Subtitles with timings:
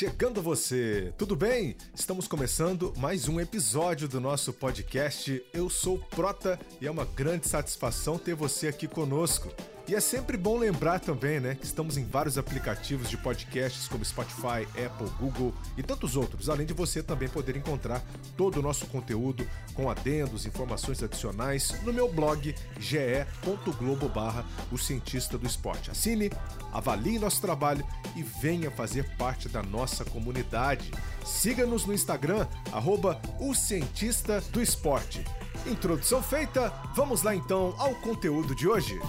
[0.00, 1.76] Chegando você, tudo bem?
[1.94, 5.44] Estamos começando mais um episódio do nosso podcast.
[5.52, 9.50] Eu sou Prota e é uma grande satisfação ter você aqui conosco.
[9.88, 14.04] E é sempre bom lembrar também, né, que estamos em vários aplicativos de podcasts como
[14.04, 18.02] Spotify, Apple, Google e tantos outros, além de você também poder encontrar
[18.36, 25.36] todo o nosso conteúdo com adendos, informações adicionais no meu blog ge.globo barra o cientista
[25.36, 25.90] do esporte.
[25.90, 26.30] Assine,
[26.72, 30.92] avalie nosso trabalho e venha fazer parte da nossa comunidade.
[31.30, 35.24] Siga-nos no Instagram, arroba o cientista do esporte.
[35.64, 39.00] Introdução feita, vamos lá então ao conteúdo de hoje.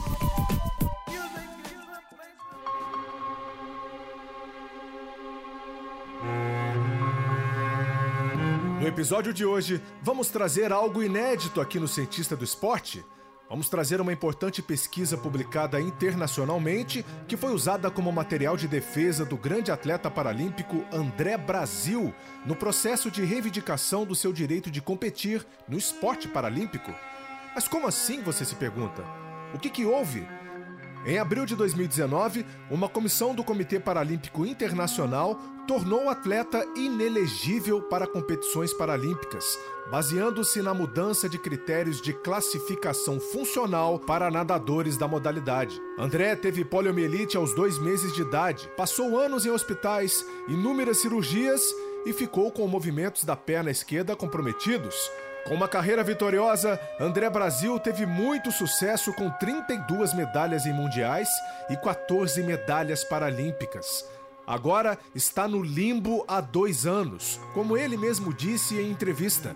[8.79, 13.03] No episódio de hoje, vamos trazer algo inédito aqui no Cientista do Esporte.
[13.51, 19.35] Vamos trazer uma importante pesquisa publicada internacionalmente que foi usada como material de defesa do
[19.35, 25.77] grande atleta paralímpico André Brasil no processo de reivindicação do seu direito de competir no
[25.77, 26.95] esporte paralímpico.
[27.53, 29.03] Mas como assim, você se pergunta?
[29.53, 30.25] O que, que houve?
[31.03, 35.35] Em abril de 2019, uma comissão do Comitê Paralímpico Internacional
[35.67, 39.57] tornou o atleta inelegível para competições paralímpicas,
[39.89, 45.81] baseando-se na mudança de critérios de classificação funcional para nadadores da modalidade.
[45.97, 51.63] André teve poliomielite aos dois meses de idade, passou anos em hospitais, inúmeras cirurgias
[52.05, 54.95] e ficou com movimentos da perna esquerda comprometidos.
[55.45, 61.27] Com uma carreira vitoriosa, André Brasil teve muito sucesso com 32 medalhas em mundiais
[61.69, 64.05] e 14 medalhas paralímpicas.
[64.45, 69.55] Agora está no limbo há dois anos, como ele mesmo disse em entrevista.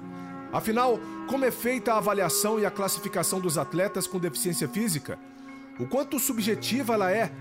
[0.52, 5.20] Afinal, como é feita a avaliação e a classificação dos atletas com deficiência física?
[5.80, 7.32] O quanto subjetiva ela é?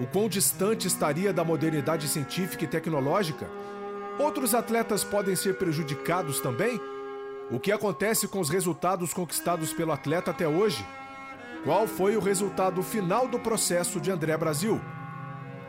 [0.00, 3.48] O quão distante estaria da modernidade científica e tecnológica?
[4.18, 6.80] Outros atletas podem ser prejudicados também?
[7.52, 10.82] O que acontece com os resultados conquistados pelo atleta até hoje?
[11.64, 14.80] Qual foi o resultado final do processo de André Brasil?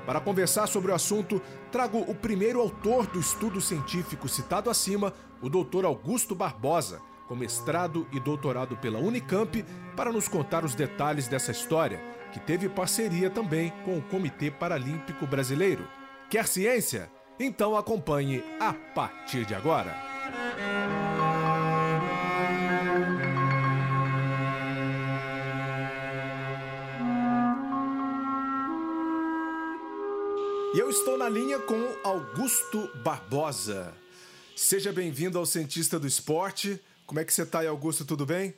[0.06, 1.42] Para conversar sobre o assunto,
[1.74, 5.84] trago o primeiro autor do estudo científico citado acima, o Dr.
[5.84, 12.02] Augusto Barbosa, com mestrado e doutorado pela Unicamp, para nos contar os detalhes dessa história,
[12.32, 15.86] que teve parceria também com o Comitê Paralímpico Brasileiro.
[16.30, 17.12] Quer ciência?
[17.38, 21.03] Então acompanhe a partir de agora.
[30.74, 33.94] E eu estou na linha com Augusto Barbosa.
[34.56, 36.82] Seja bem-vindo ao Cientista do Esporte.
[37.06, 38.04] Como é que você está aí, Augusto?
[38.04, 38.56] Tudo bem?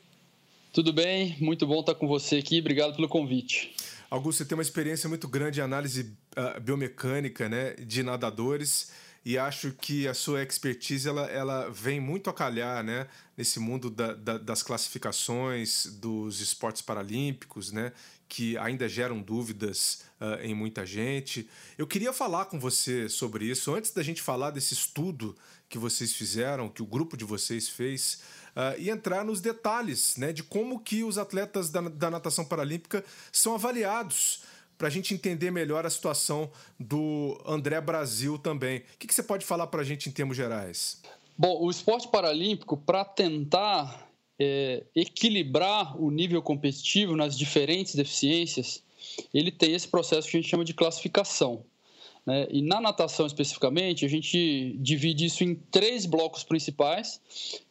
[0.72, 2.62] Tudo bem, muito bom estar com você aqui.
[2.62, 3.76] Obrigado pelo convite.
[4.10, 8.94] Augusto, você tem uma experiência muito grande em análise uh, biomecânica né, de nadadores
[9.26, 13.90] e acho que a sua expertise ela, ela vem muito a calhar né, nesse mundo
[13.90, 17.92] da, da, das classificações dos esportes paralímpicos, né,
[18.28, 21.50] que ainda geram dúvidas uh, em muita gente.
[21.78, 23.74] Eu queria falar com você sobre isso.
[23.74, 25.36] Antes da gente falar desse estudo
[25.70, 28.22] que vocês fizeram, que o grupo de vocês fez,
[28.56, 33.04] uh, e entrar nos detalhes né, de como que os atletas da, da natação paralímpica
[33.32, 34.44] são avaliados
[34.78, 38.80] para a gente entender melhor a situação do André Brasil também.
[38.80, 41.02] O que, que você pode falar para a gente em termos gerais?
[41.38, 44.05] Bom, o esporte paralímpico, para tentar
[44.40, 48.84] é, equilibrar o nível competitivo nas diferentes deficiências,
[49.34, 51.64] ele tem esse processo que a gente chama de classificação.
[52.26, 52.48] Né?
[52.50, 57.22] E na natação especificamente, a gente divide isso em três blocos principais,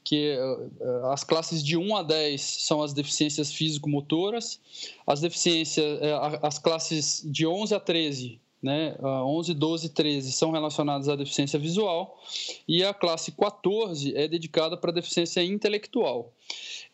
[0.05, 0.69] que eh,
[1.13, 4.61] as classes de 1 a 10 são as deficiências físico-motoras,
[5.07, 10.51] as deficiências, eh, as classes de 11 a 13 né, 11, 12 e 13 são
[10.51, 12.19] relacionadas à deficiência visual
[12.67, 16.33] e a classe 14 é dedicada para deficiência intelectual.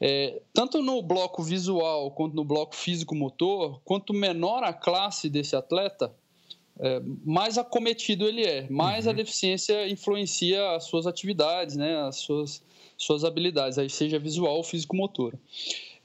[0.01, 6.13] É, tanto no bloco visual quanto no bloco físico-motor, quanto menor a classe desse atleta,
[6.81, 9.13] é, mais acometido ele é, mais uhum.
[9.13, 12.65] a deficiência influencia as suas atividades, né, as suas,
[12.97, 15.39] suas habilidades, aí seja visual ou físico-motora.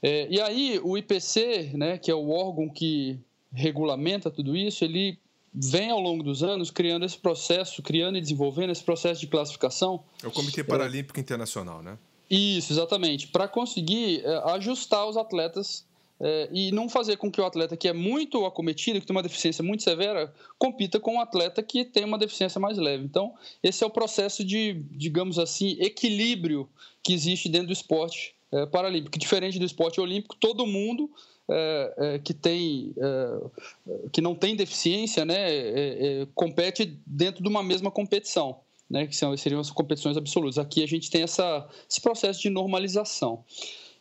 [0.03, 3.17] É, e aí o IPC, né, que é o órgão que
[3.51, 5.17] regulamenta tudo isso, ele
[5.55, 10.03] vem ao longo dos anos criando esse processo, criando e desenvolvendo esse processo de classificação.
[10.23, 11.97] É o Comitê Paralímpico é, Internacional, né?
[12.29, 15.85] Isso, exatamente, para conseguir é, ajustar os atletas
[16.19, 19.23] é, e não fazer com que o atleta que é muito acometido, que tem uma
[19.23, 23.03] deficiência muito severa, compita com um atleta que tem uma deficiência mais leve.
[23.03, 26.69] Então, esse é o processo de, digamos assim, equilíbrio
[27.03, 29.17] que existe dentro do esporte é, paralímpico.
[29.17, 31.09] Diferente do esporte olímpico, todo mundo
[31.47, 37.47] é, é, que tem é, que não tem deficiência né, é, é, compete dentro de
[37.47, 40.57] uma mesma competição né, que são, seriam as competições absolutas.
[40.57, 43.43] Aqui a gente tem essa, esse processo de normalização.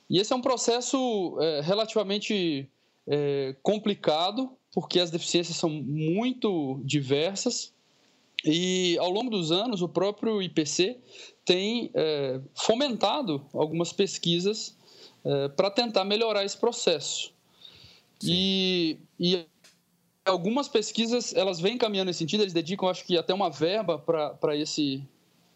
[0.08, 2.68] E esse é um processo relativamente
[3.62, 7.72] complicado porque as deficiências são muito diversas.
[8.44, 10.98] E ao longo dos anos o próprio IPC
[11.46, 11.90] tem
[12.54, 14.76] fomentado algumas pesquisas
[15.56, 17.33] para tentar melhorar esse processo.
[18.22, 19.44] E, e
[20.24, 24.56] algumas pesquisas elas vêm caminhando nesse sentido, eles dedicam, acho que até uma verba para
[24.56, 25.02] esse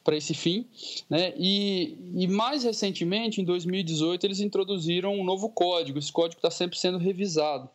[0.05, 0.67] para esse fim,
[1.11, 1.35] né?
[1.37, 5.99] E, e mais recentemente, em 2018, eles introduziram um novo código.
[5.99, 7.69] Esse código está sempre sendo revisado.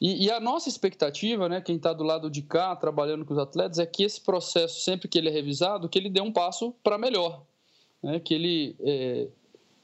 [0.00, 3.38] E, e, a nossa expectativa, né, quem está do lado de cá trabalhando com os
[3.38, 6.74] atletas, é que esse processo, sempre que ele é revisado, que ele dê um passo
[6.82, 7.42] para melhor,
[8.02, 8.18] né?
[8.18, 9.28] Que ele é,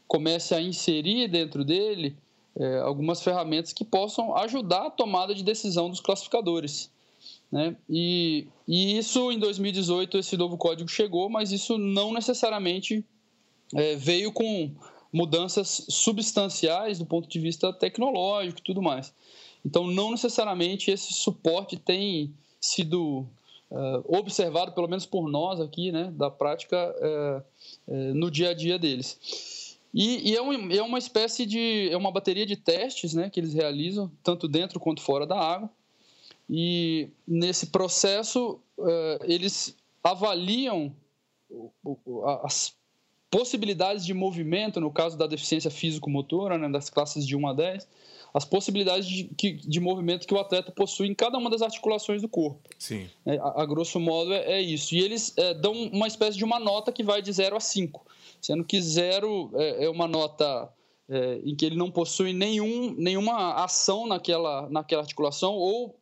[0.06, 2.16] comece a inserir dentro dele
[2.58, 6.90] é, algumas ferramentas que possam ajudar a tomada de decisão dos classificadores.
[7.50, 7.76] Né?
[7.88, 13.04] E, e isso, em 2018, esse novo código chegou, mas isso não necessariamente
[13.74, 14.70] é, veio com
[15.12, 19.14] mudanças substanciais do ponto de vista tecnológico e tudo mais.
[19.64, 23.26] Então, não necessariamente esse suporte tem sido
[23.70, 28.54] uh, observado, pelo menos por nós aqui, né, da prática uh, uh, no dia a
[28.54, 29.18] dia deles.
[29.92, 31.88] E, e é, um, é, uma espécie de.
[31.90, 35.70] É uma bateria de testes né, que eles realizam, tanto dentro quanto fora da água.
[36.48, 40.94] E nesse processo, uh, eles avaliam
[42.42, 42.74] as
[43.30, 47.88] possibilidades de movimento, no caso da deficiência físico-motora, né, das classes de 1 a 10,
[48.32, 52.28] as possibilidades de, de, movimento que o atleta possui em cada uma das articulações do
[52.28, 52.68] corpo.
[52.78, 53.08] Sim.
[53.26, 54.94] É, a, a, grosso modo é, é isso.
[54.94, 58.06] E eles é, dão uma espécie de uma nota que vai de 0 a 5
[58.40, 60.68] sendo que zero é, é uma nota
[61.08, 65.98] é, em que ele não possui nenhum, nenhuma ação naquela, naquela articulação ou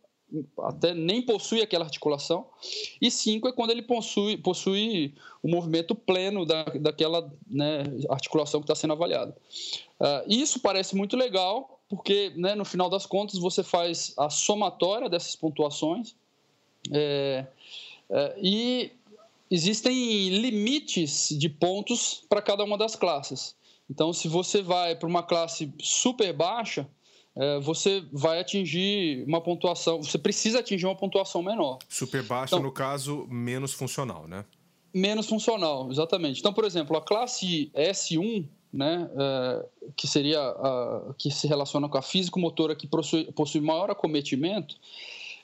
[0.58, 2.46] até nem possui aquela articulação,
[3.00, 8.64] e cinco é quando ele possui, possui o movimento pleno da, daquela né, articulação que
[8.64, 9.36] está sendo avaliada.
[10.00, 15.08] Uh, isso parece muito legal, porque né, no final das contas você faz a somatória
[15.08, 16.16] dessas pontuações
[16.92, 17.46] é,
[18.10, 18.90] é, e
[19.50, 23.54] existem limites de pontos para cada uma das classes.
[23.88, 26.88] Então, se você vai para uma classe super baixa,
[27.36, 31.78] é, você vai atingir uma pontuação, você precisa atingir uma pontuação menor.
[31.88, 34.44] Super baixa, então, no caso, menos funcional, né?
[34.92, 36.40] Menos funcional, exatamente.
[36.40, 41.98] Então, por exemplo, a classe S1, né, é, que seria a, que se relaciona com
[41.98, 44.76] a físico-motora que possui, possui maior acometimento,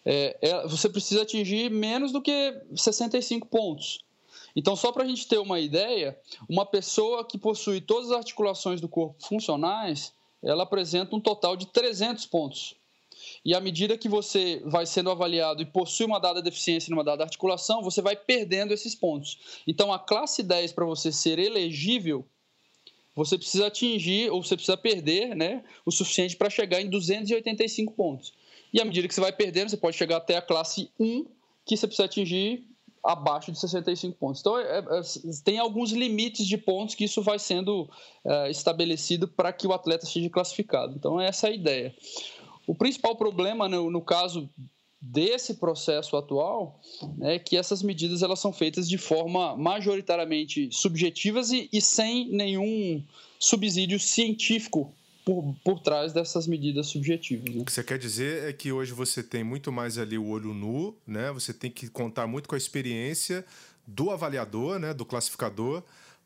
[0.04, 4.04] é, é, você precisa atingir menos do que 65 pontos.
[4.54, 6.18] Então, só para a gente ter uma ideia,
[6.48, 10.12] uma pessoa que possui todas as articulações do corpo funcionais,
[10.42, 12.74] ela apresenta um total de 300 pontos.
[13.44, 17.24] E à medida que você vai sendo avaliado e possui uma dada deficiência numa dada
[17.24, 19.38] articulação, você vai perdendo esses pontos.
[19.66, 22.26] Então, a classe 10, para você ser elegível,
[23.14, 28.32] você precisa atingir, ou você precisa perder né, o suficiente para chegar em 285 pontos.
[28.72, 31.26] E à medida que você vai perdendo, você pode chegar até a classe 1,
[31.66, 32.66] que você precisa atingir
[33.04, 34.40] abaixo de 65 pontos.
[34.40, 35.02] Então, é, é,
[35.44, 37.90] tem alguns limites de pontos que isso vai sendo
[38.24, 40.94] é, estabelecido para que o atleta seja classificado.
[40.96, 41.94] Então, essa é a ideia.
[42.66, 44.48] O principal problema, no, no caso
[45.00, 46.80] desse processo atual,
[47.22, 53.02] é que essas medidas elas são feitas de forma majoritariamente subjetivas e, e sem nenhum
[53.36, 57.54] subsídio científico por, por trás dessas medidas subjetivas.
[57.54, 57.62] Né?
[57.62, 60.52] O que você quer dizer é que hoje você tem muito mais ali o olho
[60.52, 61.30] nu, né?
[61.32, 63.44] Você tem que contar muito com a experiência
[63.86, 64.92] do avaliador, né?
[64.92, 65.82] Do classificador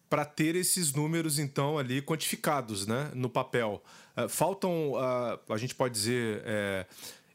[0.09, 3.11] para ter esses números então ali quantificados, né?
[3.15, 3.83] No papel.
[4.17, 4.93] Uh, faltam,
[5.49, 6.87] a gente pode dizer, é,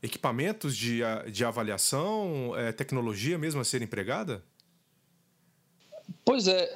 [0.02, 1.02] equipamentos de,
[1.32, 4.44] de avaliação, é, tecnologia mesmo a ser empregada?
[6.24, 6.72] Pois é,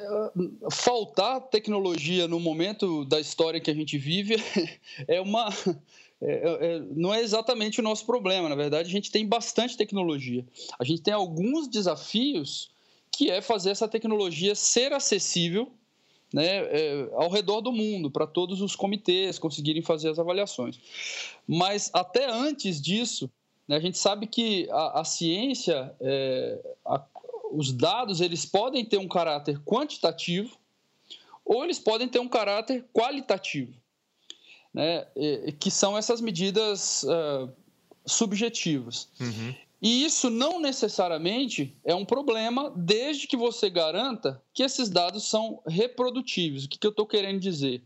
[0.71, 4.35] faltar tecnologia no momento da história que a gente vive
[5.07, 5.49] é uma.
[6.21, 10.45] É, é, não é exatamente o nosso problema, na verdade, a gente tem bastante tecnologia.
[10.79, 12.71] A gente tem alguns desafios
[13.11, 15.71] que é fazer essa tecnologia ser acessível
[16.33, 20.79] né, é, ao redor do mundo, para todos os comitês conseguirem fazer as avaliações.
[21.47, 23.29] Mas até antes disso,
[23.67, 23.75] Né?
[23.75, 27.03] A gente sabe que a, a ciência, é, a,
[27.55, 30.57] os dados, eles podem ter um caráter quantitativo
[31.43, 33.73] ou eles podem ter um caráter qualitativo,
[34.73, 35.07] né?
[35.15, 37.49] E, que são essas medidas uh,
[38.05, 39.07] subjetivas.
[39.19, 39.55] Uhum.
[39.81, 45.61] E isso não necessariamente é um problema, desde que você garanta que esses dados são
[45.67, 46.65] reprodutíveis.
[46.65, 47.83] O que, que eu estou querendo dizer?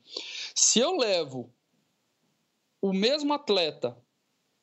[0.55, 1.49] Se eu levo
[2.81, 3.97] o mesmo atleta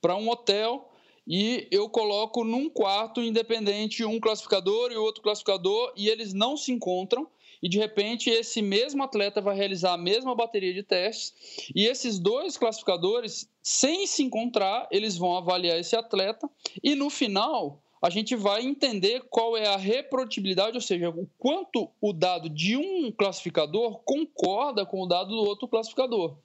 [0.00, 0.90] para um hotel
[1.26, 6.70] e eu coloco num quarto independente um classificador e outro classificador e eles não se
[6.70, 7.26] encontram.
[7.62, 11.34] E de repente esse mesmo atleta vai realizar a mesma bateria de testes.
[11.74, 16.48] E esses dois classificadores sem se encontrar eles vão avaliar esse atleta.
[16.82, 21.90] E no final a gente vai entender qual é a reprodutibilidade, ou seja, o quanto
[22.00, 26.36] o dado de um classificador concorda com o dado do outro classificador.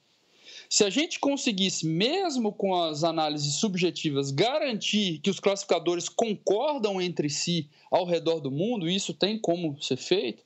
[0.72, 7.30] Se a gente conseguisse, mesmo com as análises subjetivas, garantir que os classificadores concordam entre
[7.30, 10.42] si ao redor do mundo, isso tem como ser feito,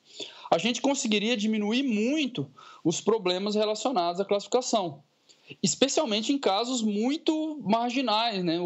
[0.50, 2.52] a gente conseguiria diminuir muito
[2.84, 5.04] os problemas relacionados à classificação.
[5.62, 8.58] Especialmente em casos muito marginais, né?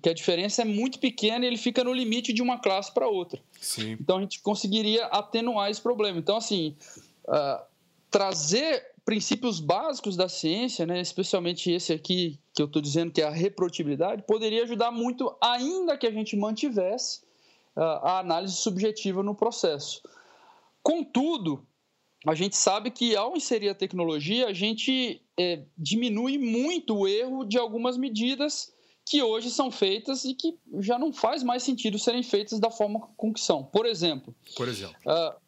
[0.00, 3.06] que a diferença é muito pequena e ele fica no limite de uma classe para
[3.06, 3.42] outra.
[3.60, 3.98] Sim.
[4.00, 6.18] Então a gente conseguiria atenuar esse problema.
[6.18, 6.74] Então, assim,
[7.28, 7.62] uh,
[8.10, 13.26] trazer princípios básicos da ciência, né, especialmente esse aqui que eu estou dizendo que é
[13.26, 17.20] a reprodutibilidade, poderia ajudar muito, ainda que a gente mantivesse
[17.76, 20.02] uh, a análise subjetiva no processo.
[20.82, 21.66] Contudo,
[22.26, 27.44] a gente sabe que ao inserir a tecnologia, a gente é, diminui muito o erro
[27.44, 28.72] de algumas medidas
[29.06, 33.00] que hoje são feitas e que já não faz mais sentido serem feitas da forma
[33.18, 33.62] com que são.
[33.62, 34.96] Por exemplo, Por exemplo.
[35.06, 35.43] Uh,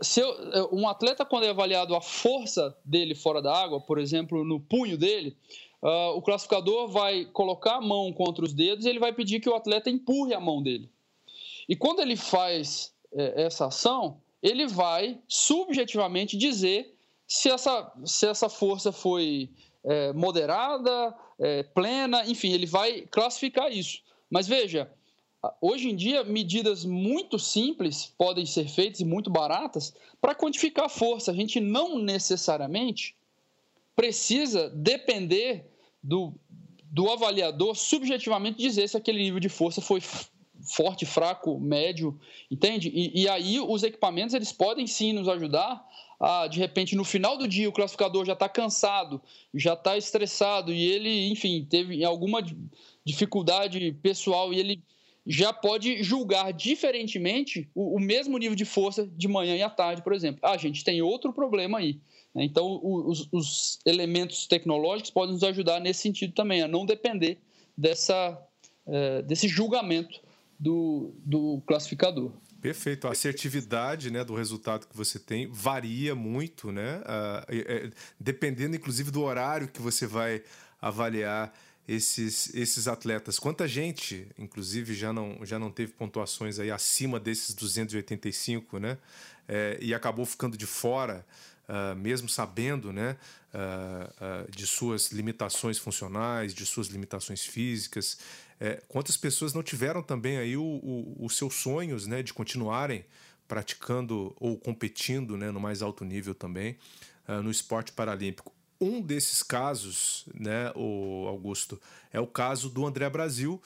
[0.00, 4.44] se eu, um atleta, quando é avaliado a força dele fora da água, por exemplo,
[4.44, 5.36] no punho dele,
[5.82, 9.48] uh, o classificador vai colocar a mão contra os dedos e ele vai pedir que
[9.48, 10.88] o atleta empurre a mão dele.
[11.68, 16.94] E quando ele faz é, essa ação, ele vai subjetivamente dizer
[17.26, 19.50] se essa, se essa força foi
[19.84, 24.00] é, moderada, é, plena, enfim, ele vai classificar isso.
[24.30, 24.90] Mas veja,
[25.60, 30.88] Hoje em dia, medidas muito simples podem ser feitas e muito baratas para quantificar a
[30.88, 31.30] força.
[31.30, 33.14] A gente não necessariamente
[33.94, 35.64] precisa depender
[36.02, 36.34] do,
[36.82, 40.00] do avaliador subjetivamente dizer se aquele nível de força foi
[40.60, 42.18] forte, fraco, médio,
[42.50, 42.88] entende?
[42.88, 45.86] E, e, aí os equipamentos eles podem sim nos ajudar
[46.20, 49.22] a, de repente, no final do dia o classificador já está cansado,
[49.54, 52.44] já está estressado e ele, enfim, teve alguma
[53.04, 54.82] dificuldade pessoal e ele
[55.28, 60.02] já pode julgar diferentemente o, o, mesmo nível de força de manhã e à tarde,
[60.02, 60.40] por exemplo.
[60.42, 62.00] Ah, a gente tem outro problema aí.
[62.34, 62.44] Né?
[62.44, 67.38] Então, os, os, elementos tecnológicos podem nos ajudar nesse sentido também, a não depender
[67.76, 68.42] dessa,
[68.86, 70.18] é, desse julgamento
[70.58, 72.32] do, do classificador.
[72.58, 73.06] Perfeito.
[73.06, 77.00] A assertividade né, do resultado que você tem varia muito, né?
[77.00, 80.42] Uh, é, dependendo, inclusive, do horário que você vai
[80.80, 81.52] avaliar
[81.88, 83.38] esses, esses atletas.
[83.38, 88.98] Quanta gente, inclusive, já não, já não teve pontuações aí acima desses 285, né?
[89.48, 91.24] É, e acabou ficando de fora,
[91.66, 93.16] uh, mesmo sabendo, né?
[93.54, 98.18] Uh, uh, de suas limitações funcionais, de suas limitações físicas.
[98.60, 102.22] É, quantas pessoas não tiveram também aí os seus sonhos, né?
[102.22, 103.02] De continuarem
[103.46, 105.50] praticando ou competindo, né?
[105.50, 106.76] No mais alto nível também,
[107.42, 111.80] no esporte paralímpico um desses casos, né, o Augusto,
[112.12, 113.60] é o caso do André Brasil,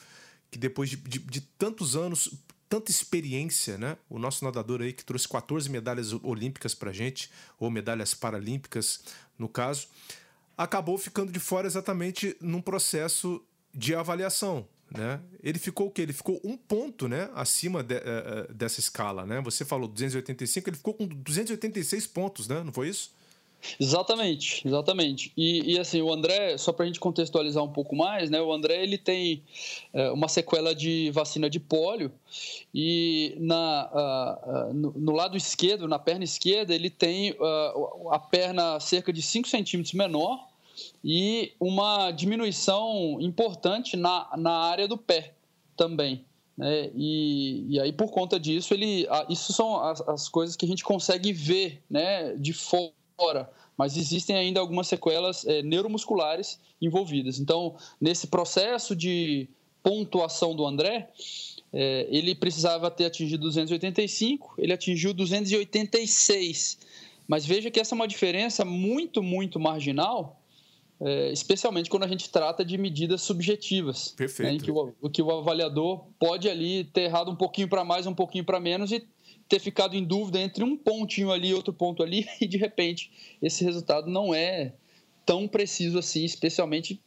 [0.49, 2.33] que depois de, de, de tantos anos,
[2.69, 3.97] tanta experiência, né?
[4.09, 7.29] O nosso nadador aí que trouxe 14 medalhas olímpicas pra gente,
[7.59, 9.03] ou medalhas paralímpicas,
[9.37, 9.87] no caso,
[10.57, 13.43] acabou ficando de fora exatamente num processo
[13.73, 15.19] de avaliação, né?
[15.41, 16.03] Ele ficou o quê?
[16.03, 19.41] Ele ficou um ponto, né, acima de, uh, dessa escala, né?
[19.41, 22.63] Você falou 285, ele ficou com 286 pontos, né?
[22.63, 23.11] Não foi isso?
[23.79, 25.31] Exatamente, exatamente.
[25.37, 28.41] E, e assim, o André, só para a gente contextualizar um pouco mais, né?
[28.41, 29.43] O André ele tem
[29.93, 32.11] é, uma sequela de vacina de pólio
[32.73, 34.39] e na,
[34.73, 39.47] no, no, lado esquerdo, na perna esquerda, ele tem uh, a perna cerca de 5
[39.47, 40.47] centímetros menor
[41.03, 45.33] e uma diminuição importante na, na área do pé
[45.77, 46.25] também.
[46.57, 46.91] Né?
[46.95, 50.83] E, e aí, por conta disso, ele, isso são as, as coisas que a gente
[50.83, 57.39] consegue ver né, de fora fora, mas existem ainda algumas sequelas é, neuromusculares envolvidas.
[57.39, 59.47] Então, nesse processo de
[59.81, 61.09] pontuação do André,
[61.71, 66.77] é, ele precisava ter atingido 285, ele atingiu 286.
[67.27, 70.39] Mas veja que essa é uma diferença muito, muito marginal
[71.05, 74.13] é, especialmente quando a gente trata de medidas subjetivas.
[74.15, 74.49] Perfeito.
[74.49, 77.83] Né, em que o, o, que o avaliador pode ali ter errado um pouquinho para
[77.83, 79.05] mais, um pouquinho para menos e
[79.47, 83.11] ter ficado em dúvida entre um pontinho ali e outro ponto ali, e de repente
[83.41, 84.73] esse resultado não é
[85.25, 86.99] tão preciso assim, especialmente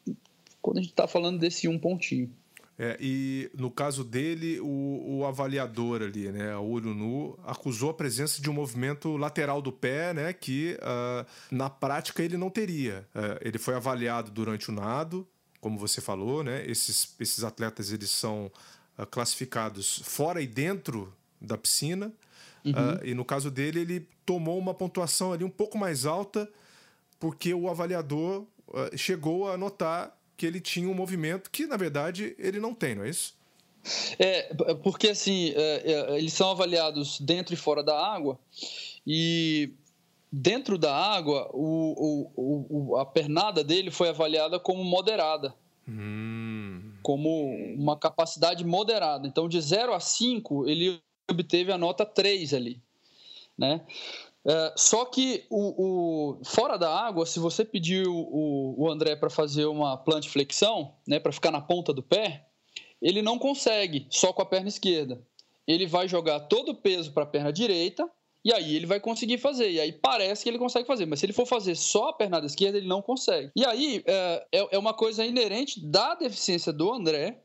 [0.62, 2.30] quando a gente está falando desse um pontinho.
[2.78, 7.94] É, e no caso dele, o, o, avaliador ali, né, a olho nu, acusou a
[7.94, 13.08] presença de um movimento lateral do pé, né, que uh, na prática ele não teria.
[13.14, 15.26] Uh, ele foi avaliado durante o nado,
[15.58, 18.52] como você falou, né, esses, esses atletas eles são
[18.98, 22.12] uh, classificados fora e dentro da piscina.
[22.66, 23.04] Uhum.
[23.04, 26.48] e no caso dele, ele tomou uma pontuação ali um pouco mais alta,
[27.18, 28.44] porque o avaliador
[28.96, 33.04] chegou a notar que ele tinha um movimento que, na verdade, ele não tem, não
[33.04, 33.34] é isso?
[34.18, 38.38] É, porque assim, é, é, eles são avaliados dentro e fora da água,
[39.06, 39.70] e
[40.30, 45.54] dentro da água, o, o, o a pernada dele foi avaliada como moderada.
[45.88, 46.92] Hum.
[47.00, 49.28] Como uma capacidade moderada.
[49.28, 52.80] Então, de 0 a 5, ele obteve a nota 3 ali.
[53.56, 53.80] Né?
[54.44, 59.28] É, só que o, o, fora da água, se você pedir o, o André para
[59.28, 62.46] fazer uma plantiflexão, né, para ficar na ponta do pé,
[63.02, 65.20] ele não consegue só com a perna esquerda.
[65.66, 68.08] Ele vai jogar todo o peso para a perna direita
[68.44, 69.68] e aí ele vai conseguir fazer.
[69.72, 72.46] E aí parece que ele consegue fazer, mas se ele for fazer só a pernada
[72.46, 73.50] esquerda, ele não consegue.
[73.56, 77.42] E aí é, é, é uma coisa inerente da deficiência do André,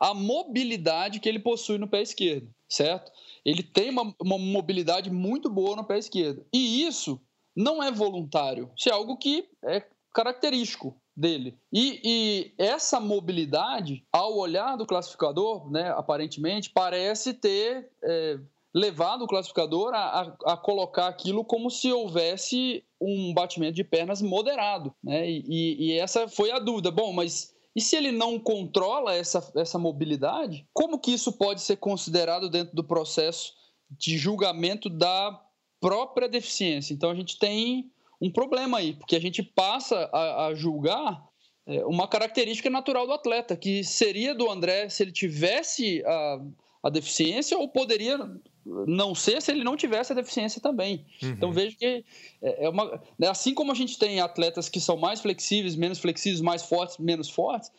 [0.00, 3.10] a mobilidade que ele possui no pé esquerdo, certo?
[3.44, 6.46] Ele tem uma, uma mobilidade muito boa no pé esquerdo.
[6.52, 7.20] E isso
[7.54, 8.70] não é voluntário.
[8.76, 11.56] Isso é algo que é característico dele.
[11.72, 18.38] E, e, essa mobilidade, ao olhar do classificador, né, aparentemente, parece ter é,
[18.72, 24.22] levado o classificador a, a, a, colocar aquilo como se houvesse um batimento de pernas
[24.22, 24.94] moderado.
[25.02, 25.28] Né?
[25.28, 26.90] E, e, essa foi a dúvida.
[26.90, 31.76] Bom, mas e se ele não controla essa, essa mobilidade, como que isso pode ser
[31.76, 33.54] considerado dentro do processo
[33.88, 35.40] de julgamento da
[35.80, 36.92] própria deficiência?
[36.92, 37.88] Então a gente tem
[38.20, 41.24] um problema aí, porque a gente passa a, a julgar
[41.68, 46.40] é, uma característica natural do atleta, que seria do André se ele tivesse a,
[46.88, 48.18] a deficiência ou poderia
[48.64, 51.06] não ser se ele não tivesse a deficiência também.
[51.22, 51.30] Uhum.
[51.30, 52.04] Então vejo que
[52.42, 55.98] é, é uma, né, assim como a gente tem atletas que são mais flexíveis, menos
[55.98, 57.70] flexíveis, mais fortes, menos fortes,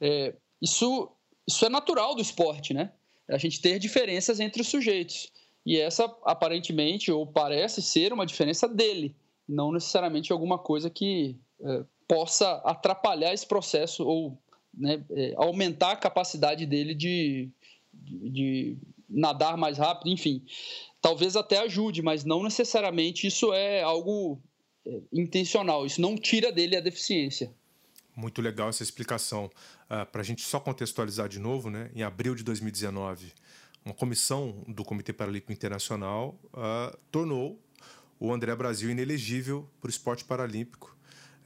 [0.00, 1.10] é, isso
[1.48, 2.92] isso é natural do esporte, né?
[3.28, 5.32] A gente ter diferenças entre os sujeitos
[5.66, 9.16] e essa aparentemente ou parece ser uma diferença dele,
[9.48, 14.38] não necessariamente alguma coisa que é, possa atrapalhar esse processo ou
[14.72, 17.50] né, é, aumentar a capacidade dele de,
[17.92, 18.76] de,
[19.10, 20.44] nadar mais rápido, enfim.
[21.00, 24.40] Talvez até ajude, mas não necessariamente isso é algo
[24.86, 25.84] é, intencional.
[25.84, 27.52] Isso não tira dele a deficiência.
[28.14, 29.46] Muito legal essa explicação.
[29.46, 29.50] Uh,
[29.88, 31.90] ah, Para a gente só contextualizar de novo, né?
[31.94, 33.32] em abril de 2019,
[33.84, 37.58] uma comissão do Comitê Paralímpico Internacional uh, tornou
[38.18, 40.94] o André Brasil inelegível para o esporte paralímpico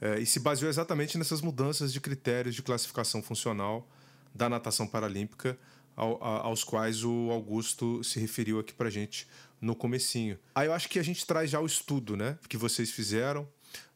[0.01, 3.87] uh, e se baseou exatamente nessas mudanças de critérios de classificação funcional
[4.33, 5.57] da natação paralímpica
[5.95, 9.27] ao, a, aos quais o Augusto se referiu aqui para gente
[9.61, 10.37] no comecinho.
[10.53, 13.47] Aí eu acho que a gente traz já o estudo, né, que vocês fizeram,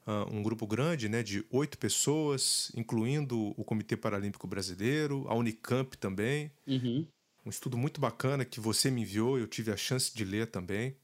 [0.07, 5.97] uh, um grupo grande, né, de oito pessoas, incluindo o Comitê Paralímpico Brasileiro, a Unicamp
[5.97, 6.51] também.
[6.65, 7.05] Uhum.
[7.45, 10.95] Um estudo muito bacana que você me enviou, eu tive a chance de ler também.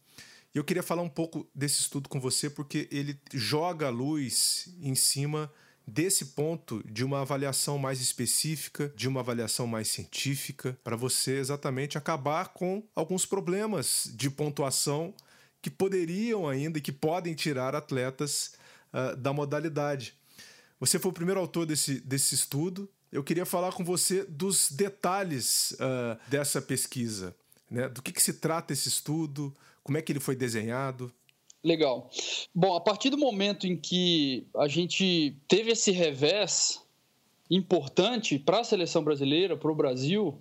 [0.53, 4.73] E eu queria falar um pouco desse estudo com você porque ele joga a luz
[4.81, 5.51] em cima
[5.87, 11.97] desse ponto de uma avaliação mais específica, de uma avaliação mais científica, para você exatamente
[11.97, 15.13] acabar com alguns problemas de pontuação
[15.61, 18.53] que poderiam ainda e que podem tirar atletas
[18.93, 20.13] uh, da modalidade.
[20.79, 22.89] Você foi o primeiro autor desse, desse estudo.
[23.11, 27.35] Eu queria falar com você dos detalhes uh, dessa pesquisa.
[27.69, 27.87] Né?
[27.89, 31.11] Do que, que se trata esse estudo, como é que ele foi desenhado.
[31.65, 32.11] Legal.
[32.53, 36.79] Bom, a partir do momento em que a gente teve esse revés
[37.49, 40.37] importante para a seleção brasileira, para o Brasil,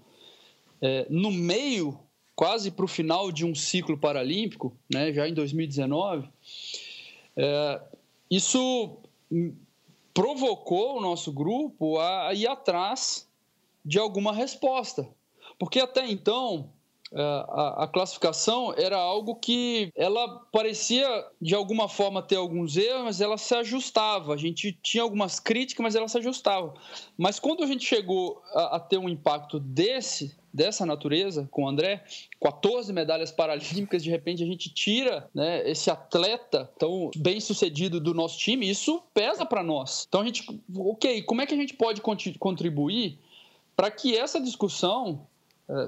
[0.82, 1.98] é, no meio,
[2.36, 6.28] quase para o final de um ciclo paralímpico, né, já em 2019,
[7.38, 7.80] é,
[8.30, 8.98] isso
[10.12, 13.26] provocou o nosso grupo a ir atrás
[13.82, 15.08] de alguma resposta.
[15.58, 16.70] Porque até então
[17.12, 21.06] a, a, classificação era algo que ela parecia
[21.40, 24.34] de alguma forma ter alguns erros, mas ela se ajustava.
[24.34, 26.74] A gente tinha algumas críticas, mas ela se ajustava.
[27.16, 31.68] Mas quando a gente chegou a, a ter um impacto desse dessa natureza com o
[31.68, 32.04] André,
[32.40, 38.14] 14 medalhas paralímpicas, de repente a gente tira né, esse atleta tão bem sucedido do
[38.14, 40.06] nosso time, isso pesa para nós.
[40.08, 42.00] Então a gente, ok, como é que a gente pode
[42.38, 43.18] contribuir
[43.74, 45.26] para que essa discussão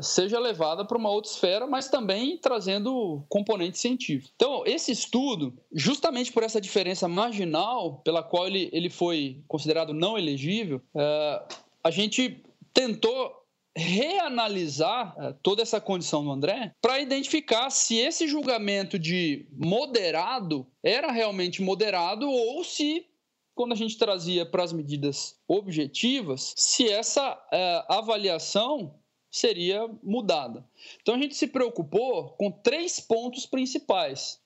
[0.00, 4.32] seja levada para uma outra esfera, mas também trazendo componente científico.
[4.34, 10.16] Então, esse estudo, justamente por essa diferença marginal pela qual ele, ele foi considerado não
[10.16, 13.32] elegível, uh, a gente tentou
[13.76, 21.12] reanalisar uh, toda essa condição do André para identificar se esse julgamento de moderado era
[21.12, 23.06] realmente moderado ou se
[23.54, 27.42] quando a gente trazia para as medidas objetivas, se essa
[27.88, 28.94] avaliação
[29.36, 30.64] seria mudada.
[31.00, 34.40] Então a gente se preocupou com três pontos principais.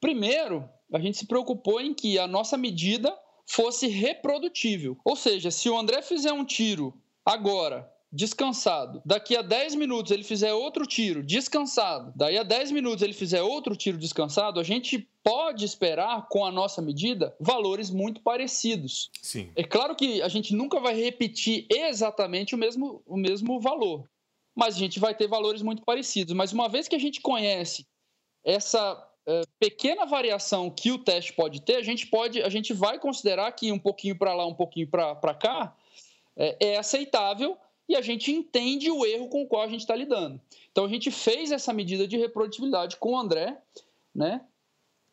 [0.00, 4.96] Primeiro, a gente se preocupou em que a nossa medida fosse reprodutível.
[5.04, 9.00] Ou seja, se o André fizer um tiro agora descansado.
[9.04, 12.12] Daqui a 10 minutos ele fizer outro tiro descansado.
[12.16, 16.50] Daí a 10 minutos ele fizer outro tiro descansado, a gente pode esperar com a
[16.50, 19.10] nossa medida valores muito parecidos.
[19.22, 19.50] Sim.
[19.54, 24.08] É claro que a gente nunca vai repetir exatamente o mesmo, o mesmo valor
[24.54, 26.34] mas a gente vai ter valores muito parecidos.
[26.34, 27.86] Mas uma vez que a gente conhece
[28.44, 32.98] essa uh, pequena variação que o teste pode ter, a gente pode, a gente vai
[32.98, 35.76] considerar que um pouquinho para lá, um pouquinho para cá
[36.36, 37.56] é, é aceitável
[37.88, 40.40] e a gente entende o erro com o qual a gente está lidando.
[40.70, 43.60] Então a gente fez essa medida de reprodutibilidade com o André,
[44.14, 44.42] né?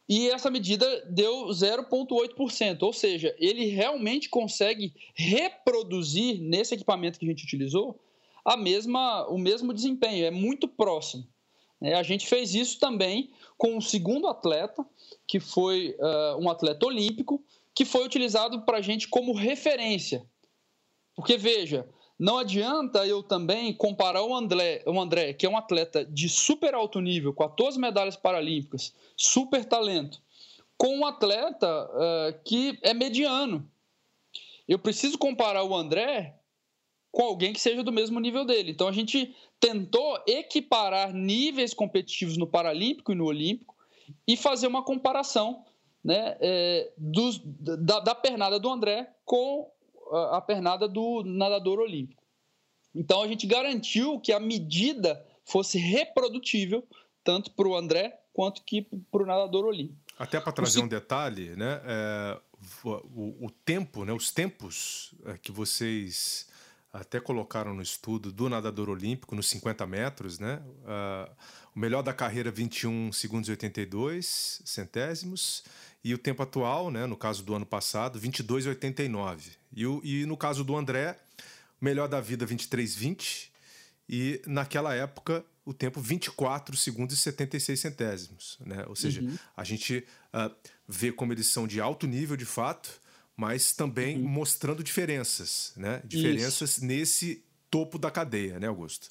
[0.10, 7.28] E essa medida deu 0,8%, ou seja, ele realmente consegue reproduzir nesse equipamento que a
[7.28, 8.00] gente utilizou
[8.48, 11.28] a mesma, o mesmo desempenho, é muito próximo.
[11.82, 14.86] É, a gente fez isso também com um segundo atleta,
[15.28, 17.44] que foi uh, um atleta olímpico,
[17.76, 20.26] que foi utilizado para a gente como referência.
[21.14, 26.06] Porque, veja, não adianta eu também comparar o André, o André, que é um atleta
[26.06, 30.22] de super alto nível, 14 medalhas paralímpicas, super talento,
[30.78, 33.70] com um atleta uh, que é mediano.
[34.66, 36.38] Eu preciso comparar o André
[37.18, 38.70] com alguém que seja do mesmo nível dele.
[38.70, 43.76] Então a gente tentou equiparar níveis competitivos no Paralímpico e no Olímpico
[44.28, 45.66] e fazer uma comparação
[46.04, 49.68] né, é, dos, da, da, pernada do André com
[50.12, 52.22] a, a pernada do nadador olímpico.
[52.94, 56.88] Então a gente garantiu que a medida fosse reprodutível
[57.24, 59.98] tanto para o André quanto que para o nadador olímpico.
[60.20, 62.40] Até para trazer um detalhe, né, é,
[62.86, 66.48] o, o, tempo, né, os tempos é, que vocês
[67.00, 70.62] até colocaram no estudo do nadador olímpico nos 50 metros, né?
[70.84, 71.32] Uh,
[71.76, 75.64] o melhor da carreira 21 segundos e 82 centésimos
[76.04, 79.42] e o tempo atual, né, no caso do ano passado, 22,89.
[79.76, 81.18] E, e no caso do André,
[81.80, 83.50] o melhor da vida 23,20
[84.10, 88.86] e naquela época o tempo 24 segundos e 76 centésimos, né?
[88.88, 89.38] Ou seja, uhum.
[89.56, 90.56] a gente uh,
[90.88, 92.90] vê como eles são de alto nível de fato,
[93.38, 94.28] mas também uhum.
[94.28, 96.02] mostrando diferenças, né?
[96.04, 96.86] Diferenças Isso.
[96.86, 99.10] nesse topo da cadeia, né, Augusto?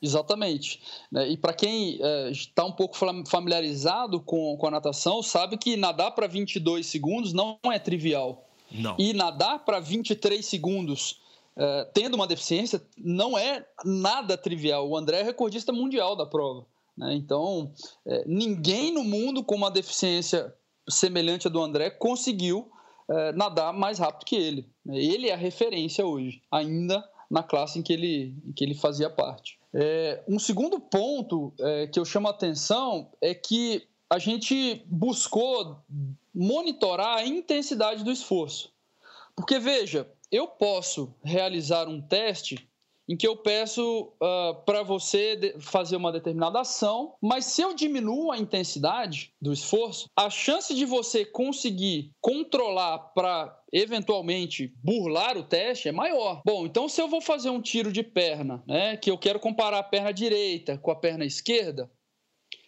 [0.00, 0.80] Exatamente.
[1.10, 1.30] Né?
[1.30, 1.98] E para quem
[2.30, 7.32] está é, um pouco familiarizado com, com a natação, sabe que nadar para 22 segundos
[7.32, 8.46] não é trivial.
[8.70, 8.96] Não.
[8.98, 11.20] E nadar para 23 segundos,
[11.56, 14.88] é, tendo uma deficiência, não é nada trivial.
[14.88, 16.66] O André é recordista mundial da prova.
[16.96, 17.14] Né?
[17.14, 17.72] Então,
[18.06, 20.54] é, ninguém no mundo com uma deficiência
[20.88, 22.70] semelhante à do André conseguiu
[23.08, 24.68] é, nadar mais rápido que ele.
[24.84, 24.96] Né?
[24.96, 29.10] Ele é a referência hoje, ainda na classe em que ele, em que ele fazia
[29.10, 29.58] parte.
[29.72, 35.78] É, um segundo ponto é, que eu chamo a atenção é que a gente buscou
[36.32, 38.72] monitorar a intensidade do esforço.
[39.34, 42.68] Porque, veja, eu posso realizar um teste
[43.08, 48.32] em que eu peço uh, para você fazer uma determinada ação, mas se eu diminuo
[48.32, 55.88] a intensidade do esforço, a chance de você conseguir controlar para eventualmente burlar o teste
[55.88, 56.40] é maior.
[56.44, 59.78] Bom, então se eu vou fazer um tiro de perna, né, que eu quero comparar
[59.78, 61.90] a perna direita com a perna esquerda,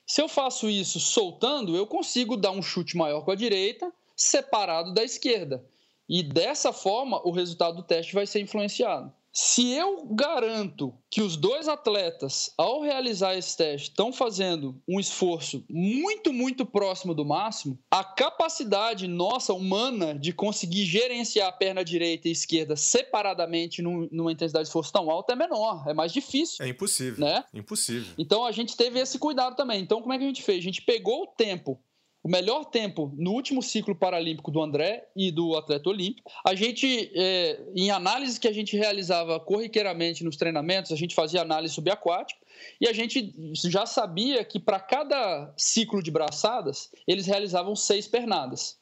[0.06, 4.94] se eu faço isso soltando, eu consigo dar um chute maior com a direita, separado
[4.94, 5.64] da esquerda.
[6.08, 9.12] E dessa forma, o resultado do teste vai ser influenciado.
[9.38, 15.62] Se eu garanto que os dois atletas, ao realizar esse teste, estão fazendo um esforço
[15.68, 22.28] muito, muito próximo do máximo, a capacidade nossa humana de conseguir gerenciar a perna direita
[22.28, 26.64] e esquerda separadamente numa intensidade de esforço tão alta é menor, é mais difícil.
[26.64, 27.22] É impossível.
[27.22, 27.44] Né?
[27.52, 28.14] Impossível.
[28.16, 29.82] Então a gente teve esse cuidado também.
[29.82, 30.60] Então, como é que a gente fez?
[30.60, 31.78] A gente pegou o tempo
[32.26, 36.28] o melhor tempo no último ciclo paralímpico do André e do atleta olímpico.
[36.44, 41.40] A gente, é, em análise que a gente realizava corriqueiramente nos treinamentos, a gente fazia
[41.40, 42.40] análise subaquática
[42.80, 48.76] e a gente já sabia que para cada ciclo de braçadas, eles realizavam seis pernadas.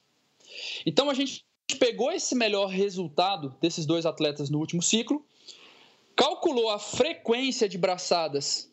[0.86, 1.44] Então a gente
[1.78, 5.22] pegou esse melhor resultado desses dois atletas no último ciclo,
[6.16, 8.72] calculou a frequência de braçadas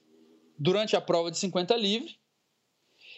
[0.57, 2.20] durante a prova de 50 livre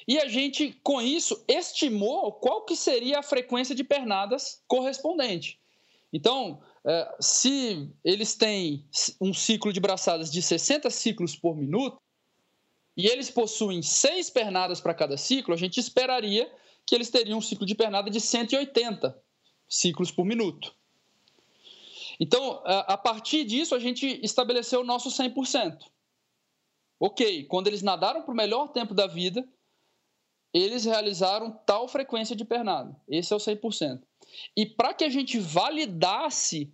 [0.07, 5.59] e a gente, com isso, estimou qual que seria a frequência de pernadas correspondente.
[6.11, 8.85] Então, é, se eles têm
[9.19, 11.97] um ciclo de braçadas de 60 ciclos por minuto,
[12.95, 16.51] e eles possuem seis pernadas para cada ciclo, a gente esperaria
[16.85, 19.17] que eles teriam um ciclo de pernada de 180
[19.67, 20.75] ciclos por minuto.
[22.19, 25.79] Então, a partir disso, a gente estabeleceu o nosso 100%.
[26.99, 29.47] Ok, quando eles nadaram para o melhor tempo da vida,
[30.53, 32.95] eles realizaram tal frequência de pernada.
[33.07, 34.01] Esse é o 100%.
[34.55, 36.71] E para que a gente validasse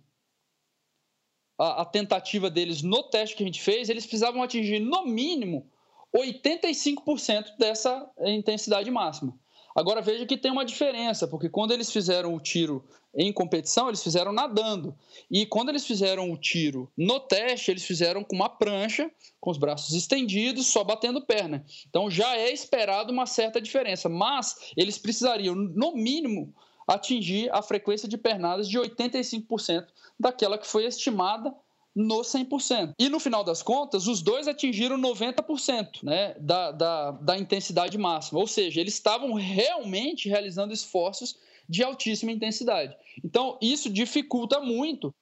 [1.58, 5.70] a, a, tentativa deles no teste que a gente fez, eles precisavam atingir, no mínimo,
[6.14, 9.38] 85% dessa intensidade máxima.
[9.74, 14.02] Agora veja que tem uma diferença, porque quando eles fizeram o tiro em competição, eles
[14.02, 14.94] fizeram nadando.
[15.30, 19.58] E quando eles fizeram o tiro no teste, eles fizeram com uma prancha, com os
[19.58, 21.64] braços estendidos, só batendo perna.
[21.88, 26.52] Então já é esperado uma certa diferença, mas eles precisariam, no mínimo,
[26.86, 29.86] atingir a frequência de pernadas de 85%
[30.18, 31.54] daquela que foi estimada
[31.94, 32.92] no 100%.
[32.98, 38.40] E no final das contas, os dois atingiram 90% né, da, da, da intensidade máxima.
[38.40, 41.36] Ou seja, eles estavam realmente realizando esforços
[41.68, 42.96] de altíssima intensidade.
[43.24, 45.14] Então, isso dificulta muito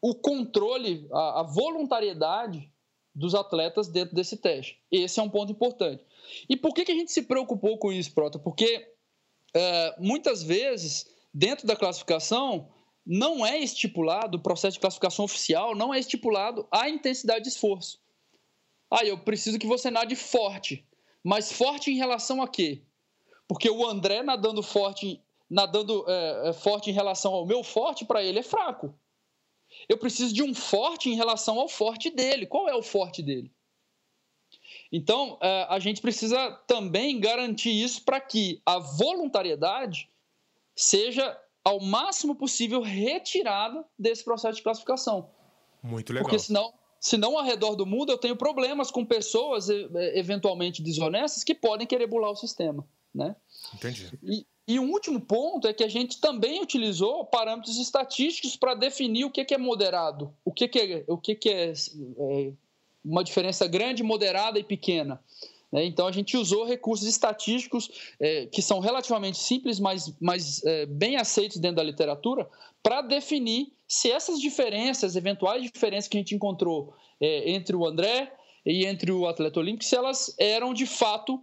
[0.00, 2.70] o controle, a, a voluntariedade
[3.14, 4.78] dos atletas dentro desse teste.
[4.90, 6.04] Esse é um ponto importante.
[6.48, 8.38] E por que, que a gente se preocupou com isso, Prota?
[8.38, 8.86] Porque
[9.54, 12.68] é, muitas vezes, dentro da classificação,
[13.06, 18.00] não é estipulado, o processo de classificação oficial não é estipulado a intensidade de esforço.
[18.90, 20.84] Ah, eu preciso que você nade forte.
[21.22, 22.82] Mas forte em relação a quê?
[23.46, 28.22] Porque o André nadando forte, nadando é, é forte em relação ao meu forte, para
[28.22, 28.94] ele é fraco.
[29.88, 32.46] Eu preciso de um forte em relação ao forte dele.
[32.46, 33.52] Qual é o forte dele?
[34.90, 40.08] Então, é, a gente precisa também garantir isso para que a voluntariedade
[40.74, 45.28] seja ao máximo possível retirada desse processo de classificação.
[45.82, 46.22] Muito legal.
[46.22, 49.68] Porque senão, senão ao redor do mundo eu tenho problemas com pessoas
[50.14, 53.34] eventualmente desonestas que podem querer bular o sistema, né?
[53.74, 54.16] Entendi.
[54.22, 59.24] E, e um último ponto é que a gente também utilizou parâmetros estatísticos para definir
[59.24, 62.52] o que, é moderado, o que, é, o que, é, é
[63.04, 65.20] uma diferença grande, moderada e pequena.
[65.72, 65.84] Né?
[65.84, 71.16] Então, a gente usou recursos estatísticos é, que são relativamente simples, mas, mas é, bem
[71.16, 72.48] aceitos dentro da literatura,
[72.82, 78.32] para definir se essas diferenças, eventuais diferenças que a gente encontrou é, entre o André
[78.64, 81.40] e entre o atleta olímpico, se elas eram de fato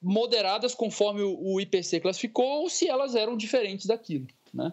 [0.00, 4.26] moderadas conforme o, IPC classificou ou se elas eram diferentes daquilo.
[4.52, 4.72] Né?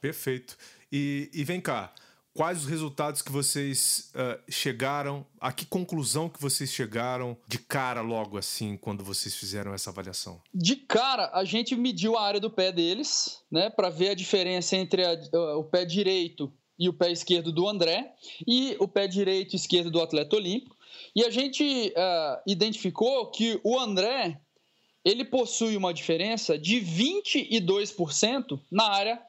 [0.00, 0.56] Perfeito.
[0.90, 1.92] E, e vem cá,
[2.34, 8.00] quais os resultados que vocês uh, chegaram, a que conclusão que vocês chegaram de cara
[8.00, 10.40] logo assim, quando vocês fizeram essa avaliação?
[10.52, 14.76] De cara, a gente mediu a área do pé deles, né, para ver a diferença
[14.76, 18.12] entre a, uh, o pé direito e o pé esquerdo do André
[18.46, 20.76] e o pé direito e esquerdo do atleta olímpico.
[21.14, 24.40] E a gente uh, identificou que o André
[25.04, 29.20] ele possui uma diferença de 22% na área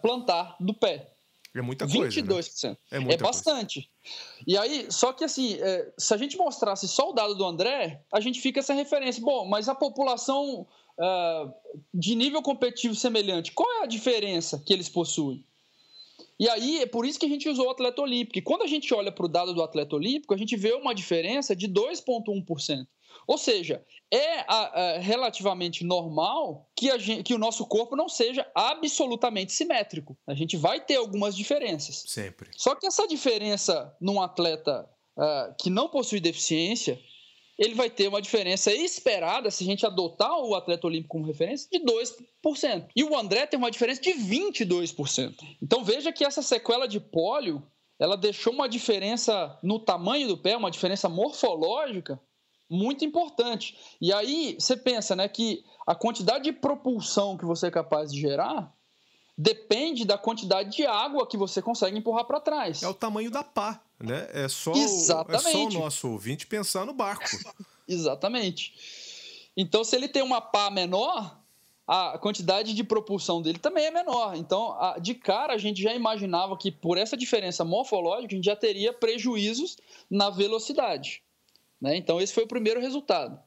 [0.00, 1.15] plantar do pé.
[1.58, 2.20] É muita coisa.
[2.20, 2.70] 22%.
[2.70, 2.76] Né?
[2.90, 3.80] É, é bastante.
[3.80, 4.44] Coisa.
[4.46, 8.02] E aí, só que assim, é, se a gente mostrasse só o dado do André,
[8.12, 9.22] a gente fica essa referência.
[9.22, 10.66] Bom, mas a população
[10.98, 11.52] uh,
[11.92, 15.44] de nível competitivo semelhante, qual é a diferença que eles possuem?
[16.38, 18.38] E aí, é por isso que a gente usou o atleta olímpico.
[18.38, 20.94] E quando a gente olha para o dado do atleta olímpico, a gente vê uma
[20.94, 22.86] diferença de 2,1%.
[23.26, 28.46] Ou seja, é a, a, relativamente normal que, gente, que, o nosso corpo não seja
[28.54, 30.16] absolutamente simétrico.
[30.26, 32.04] A gente vai ter algumas diferenças.
[32.06, 32.50] Sempre.
[32.56, 37.00] Só que essa diferença num atleta uh, que não possui deficiência,
[37.58, 41.68] ele vai ter uma diferença esperada, se a gente adotar o atleta olímpico como referência,
[41.70, 42.88] de 2%.
[42.94, 45.34] E o André tem uma diferença de 22%.
[45.60, 47.66] Então veja que essa sequela de pólio,
[47.98, 52.20] ela deixou uma diferença no tamanho do pé, uma diferença morfológica
[52.68, 53.76] muito importante.
[54.00, 58.20] E aí você pensa né, que a quantidade de propulsão que você é capaz de
[58.20, 58.72] gerar
[59.38, 62.82] depende da quantidade de água que você consegue empurrar para trás.
[62.82, 64.28] É o tamanho da pá, né?
[64.32, 65.46] É só, Exatamente.
[65.46, 67.24] é só o nosso ouvinte pensar no barco.
[67.86, 68.72] Exatamente.
[69.56, 71.38] Então, se ele tem uma pá menor,
[71.86, 74.34] a quantidade de propulsão dele também é menor.
[74.36, 78.56] Então, de cara, a gente já imaginava que por essa diferença morfológica, a gente já
[78.56, 79.76] teria prejuízos
[80.10, 81.22] na velocidade.
[81.80, 81.96] Né?
[81.96, 83.38] Então, esse foi o primeiro resultado.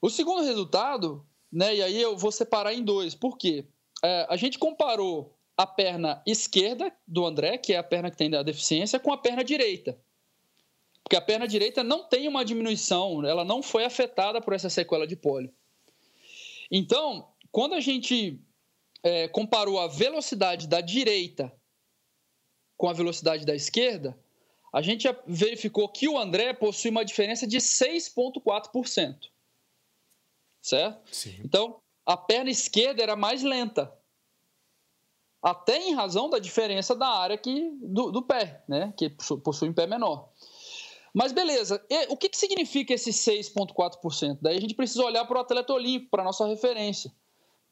[0.00, 3.14] O segundo resultado, né, e aí eu vou separar em dois.
[3.14, 3.66] Por quê?
[4.02, 8.34] É, a gente comparou a perna esquerda do André, que é a perna que tem
[8.34, 9.98] a deficiência, com a perna direita.
[11.02, 15.06] Porque a perna direita não tem uma diminuição, ela não foi afetada por essa sequela
[15.06, 15.52] de pólio.
[16.70, 18.40] Então, quando a gente
[19.02, 21.52] é, comparou a velocidade da direita
[22.76, 24.18] com a velocidade da esquerda,
[24.72, 29.28] a gente verificou que o André possui uma diferença de 6,4%.
[30.62, 31.14] Certo?
[31.14, 31.40] Sim.
[31.44, 33.92] Então, a perna esquerda era mais lenta.
[35.42, 38.92] Até em razão da diferença da área que, do, do pé, né?
[38.96, 40.28] que possui um pé menor.
[41.12, 44.38] Mas beleza, e, o que, que significa esse 6,4%?
[44.40, 47.12] Daí a gente precisa olhar para o atleta olímpico, para a nossa referência.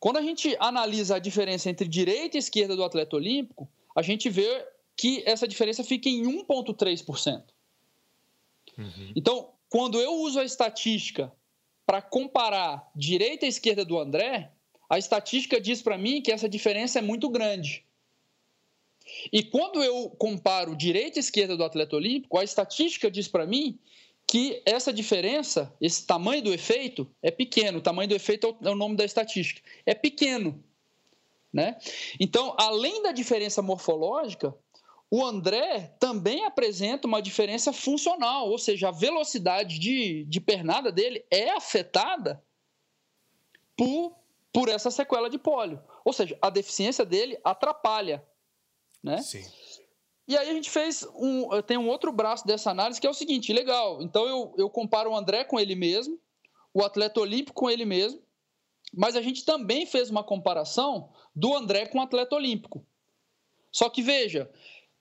[0.01, 4.29] Quando a gente analisa a diferença entre direita e esquerda do atleta olímpico, a gente
[4.29, 4.67] vê
[4.99, 7.45] que essa diferença fica em 1,3%.
[8.77, 9.13] Uhum.
[9.15, 11.33] Então, quando eu uso a estatística
[11.87, 14.51] para comparar direita e esquerda do André,
[14.91, 17.87] a estatística diz para mim que essa diferença é muito grande.
[19.33, 23.79] E quando eu comparo direita e esquerda do atleta olímpico, a estatística diz para mim
[24.27, 27.79] que essa diferença, esse tamanho do efeito, é pequeno.
[27.79, 29.63] O tamanho do efeito é o nome da estatística.
[29.87, 30.63] É pequeno.
[31.53, 31.79] Né?
[32.21, 34.55] Então, além da diferença morfológica,
[35.11, 41.25] o André também apresenta uma diferença funcional, ou seja, a velocidade de, de pernada dele
[41.31, 42.43] é afetada
[43.77, 44.17] por,
[44.53, 45.83] por essa sequela de pólio.
[46.05, 48.27] Ou seja, a deficiência dele atrapalha
[49.03, 49.19] né?
[49.23, 49.45] Sim.
[50.27, 51.63] E aí a gente fez um.
[51.63, 54.03] Tem um outro braço dessa análise que é o seguinte: legal.
[54.03, 56.19] Então eu, eu comparo o André com ele mesmo,
[56.75, 58.21] o atleta olímpico com ele mesmo,
[58.93, 62.85] mas a gente também fez uma comparação do André com o atleta olímpico.
[63.71, 64.51] Só que veja,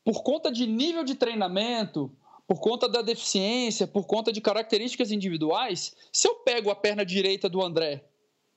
[0.07, 2.09] por conta de nível de treinamento,
[2.47, 7.49] por conta da deficiência, por conta de características individuais, se eu pego a perna direita
[7.49, 8.05] do André,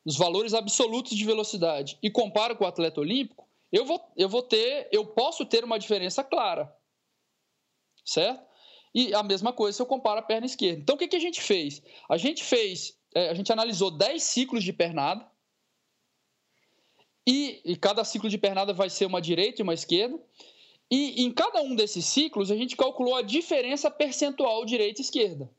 [0.04, 4.44] os valores absolutos de velocidade, e comparo com o atleta olímpico, eu vou, eu vou
[4.44, 6.72] ter, eu posso ter uma diferença clara.
[8.04, 8.40] Certo?
[8.94, 10.80] E a mesma coisa se eu comparo a perna esquerda.
[10.82, 11.82] Então, o que, que a gente fez?
[12.08, 15.28] A gente fez, é, a gente analisou 10 ciclos de pernada,
[17.26, 20.16] e, e, cada ciclo de pernada vai ser uma direita e uma esquerda.
[20.90, 25.50] E em cada um desses ciclos, a gente calculou a diferença percentual direita e esquerda.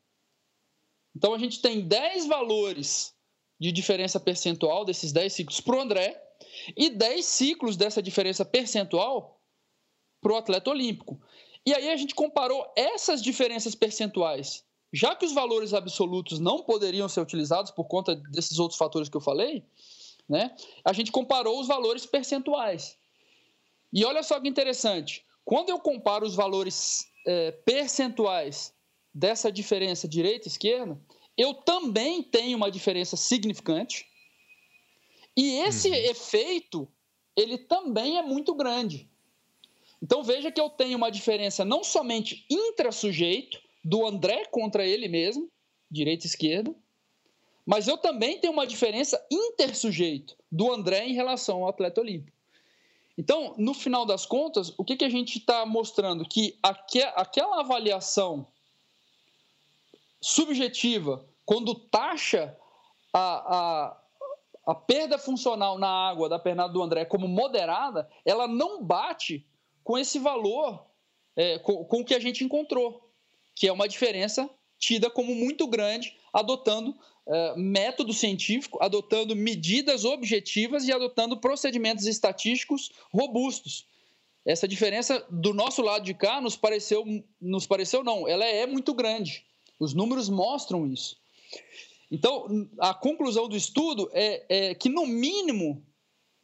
[1.16, 3.16] Então, a gente tem 10 valores
[3.60, 6.22] de diferença percentual desses 10 ciclos para o André
[6.76, 9.40] e 10 ciclos dessa diferença percentual
[10.20, 11.22] para o atleta olímpico.
[11.66, 14.66] E aí a gente comparou essas diferenças percentuais.
[14.94, 19.16] Já que os valores absolutos não poderiam ser utilizados por conta desses outros fatores que
[19.16, 19.64] eu falei,
[20.28, 22.98] né, a gente comparou os valores percentuais.
[23.92, 25.26] E olha só que interessante.
[25.44, 28.74] Quando eu comparo os valores é, percentuais
[29.14, 31.00] dessa diferença direita e esquerda,
[31.38, 34.06] eu também tenho uma diferença significante
[35.36, 35.96] e esse uhum.
[35.96, 36.88] efeito,
[37.36, 39.10] ele também é muito grande.
[40.02, 45.50] Então veja que eu tenho uma diferença não somente intra-sujeito, do André contra ele mesmo,
[45.90, 46.76] direita e esquerda,
[47.66, 52.38] mas eu também tenho uma diferença intersujeito do André em relação ao atleta olímpico.
[53.22, 56.28] Então, no final das contas, o que, que a gente está mostrando?
[56.28, 58.48] Que aquela avaliação
[60.20, 62.58] subjetiva, quando taxa
[63.14, 64.02] a, a,
[64.66, 69.48] a perda funcional na água da pernada do André como moderada, ela não bate
[69.84, 70.84] com esse valor,
[71.36, 73.08] é, com, com o que a gente encontrou,
[73.54, 74.50] que é uma diferença
[74.82, 82.92] tida como muito grande, adotando é, método científico, adotando medidas objetivas e adotando procedimentos estatísticos
[83.14, 83.86] robustos.
[84.44, 87.06] Essa diferença do nosso lado de cá nos pareceu,
[87.40, 89.46] nos pareceu não, ela é muito grande.
[89.80, 91.16] Os números mostram isso.
[92.10, 95.86] Então, a conclusão do estudo é, é que, no mínimo,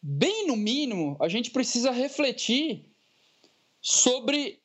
[0.01, 2.85] bem no mínimo, a gente precisa refletir
[3.81, 4.61] sobre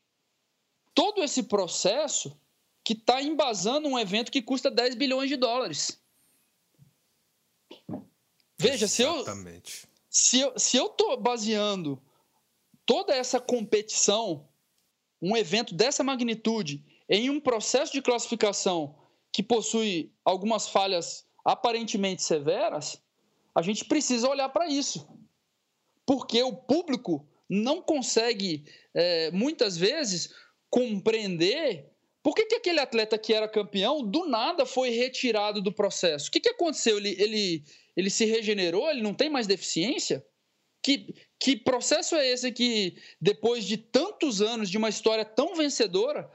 [0.94, 2.38] todo esse processo
[2.84, 6.00] que está embasando um evento que custa 10 bilhões de dólares.
[8.58, 9.88] Veja, Exatamente.
[10.08, 12.00] se eu se eu estou baseando
[12.84, 14.48] toda essa competição,
[15.20, 18.96] um evento dessa magnitude, em um processo de classificação
[19.32, 23.02] que possui algumas falhas aparentemente severas,
[23.54, 25.08] a gente precisa olhar para isso.
[26.06, 28.64] Porque o público não consegue,
[28.94, 30.34] é, muitas vezes,
[30.70, 31.91] compreender
[32.22, 36.28] Por que, que aquele atleta que era campeão, do nada, foi retirado do processo?
[36.28, 36.98] O que, que aconteceu?
[36.98, 37.64] Ele, ele,
[37.96, 38.88] ele se regenerou?
[38.88, 40.24] Ele não tem mais deficiência?
[40.80, 46.30] Que, que processo é esse que, depois de tantos anos de uma história tão vencedora,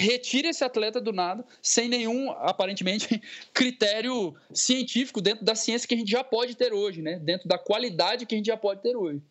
[0.00, 3.20] retira esse atleta do nada, sem nenhum, aparentemente,
[3.52, 7.18] critério científico dentro da ciência que a gente já pode ter hoje, né?
[7.18, 9.22] dentro da qualidade que a gente já pode ter hoje.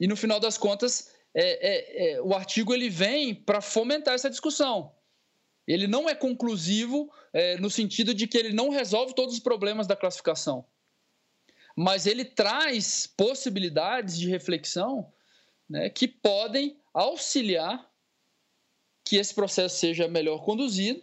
[0.00, 4.30] E no final das contas, é, é, é, o artigo ele vem para fomentar essa
[4.30, 4.94] discussão.
[5.66, 9.86] Ele não é conclusivo é, no sentido de que ele não resolve todos os problemas
[9.86, 10.64] da classificação,
[11.76, 15.12] mas ele traz possibilidades de reflexão
[15.68, 17.90] né, que podem auxiliar
[19.04, 21.02] que esse processo seja melhor conduzido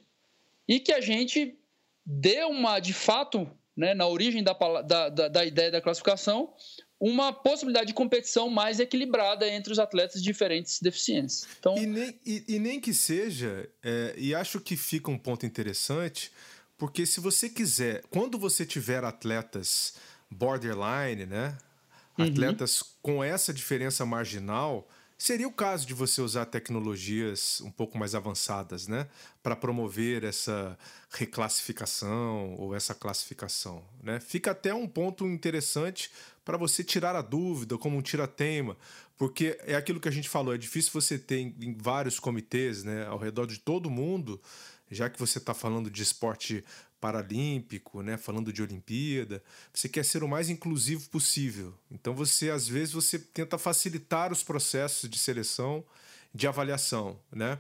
[0.68, 1.60] e que a gente
[2.06, 6.54] dê uma, de fato, né, na origem da, da, da, da ideia da classificação,
[7.02, 11.48] uma possibilidade de competição mais equilibrada entre os atletas de diferentes deficiências.
[11.60, 15.44] Então, e, nem, e, e nem que seja, é, e acho que fica um ponto
[15.44, 16.32] interessante,
[16.78, 19.96] porque se você quiser, quando você tiver atletas
[20.30, 21.58] borderline, né?
[22.20, 22.26] Uhum.
[22.26, 24.88] Atletas com essa diferença marginal,
[25.22, 29.08] Seria o caso de você usar tecnologias um pouco mais avançadas, né,
[29.44, 30.76] para promover essa
[31.12, 34.20] reclassificação ou essa classificação, né?
[34.20, 36.10] Fica até um ponto interessante
[36.52, 38.76] para você tirar a dúvida, como um tira-teima,
[39.18, 43.08] porque é aquilo que a gente falou, é difícil você ter em vários comitês, né,
[43.08, 44.38] ao redor de todo mundo,
[44.90, 46.62] já que você está falando de esporte
[47.00, 49.42] paralímpico, né, falando de Olimpíada,
[49.74, 51.74] você quer ser o mais inclusivo possível.
[51.90, 55.86] Então você às vezes você tenta facilitar os processos de seleção,
[56.36, 57.60] de avaliação, né?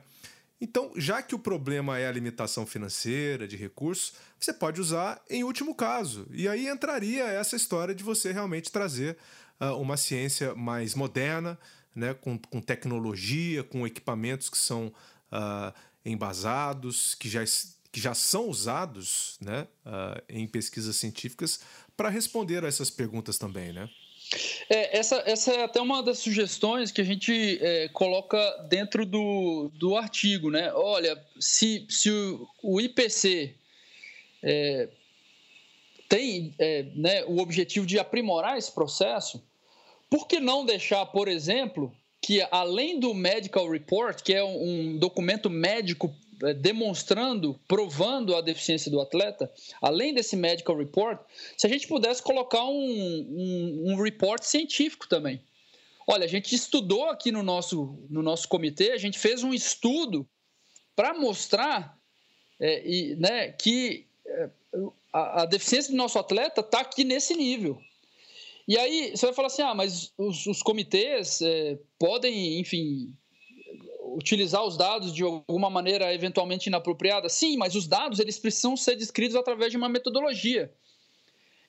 [0.62, 5.43] Então, já que o problema é a limitação financeira, de recursos, você pode usar em
[5.43, 6.28] último caso.
[6.32, 9.18] E aí entraria essa história de você realmente trazer
[9.59, 11.57] uh, uma ciência mais moderna,
[11.95, 15.74] né, com, com tecnologia, com equipamentos que são uh,
[16.05, 17.43] embasados, que já
[17.91, 21.59] que já são usados né, uh, em pesquisas científicas
[21.97, 23.89] para responder a essas perguntas também, né?
[24.69, 29.69] É, essa, essa é até uma das sugestões que a gente é, coloca dentro do,
[29.73, 30.71] do artigo, né?
[30.73, 33.53] Olha, se, se o, o IPC
[34.41, 34.89] é,
[36.07, 39.43] tem é, né, o objetivo de aprimorar esse processo,
[40.09, 44.97] por que não deixar, por exemplo, que além do medical report, que é um, um
[44.97, 46.13] documento médico
[46.59, 51.19] demonstrando, provando a deficiência do atleta, além desse medical report,
[51.57, 55.41] se a gente pudesse colocar um, um, um report científico também.
[56.07, 60.27] Olha, a gente estudou aqui no nosso, no nosso comitê, a gente fez um estudo
[60.95, 61.97] para mostrar
[62.59, 64.49] é, e, né, que é,
[65.13, 67.79] a, a, deficiência do nosso atleta está aqui nesse nível.
[68.67, 73.15] E aí você vai falar assim, ah, mas os, os comitês é, podem, enfim,
[74.16, 77.30] utilizar os dados de alguma maneira eventualmente inapropriada?
[77.30, 80.72] Sim, mas os dados eles precisam ser descritos através de uma metodologia.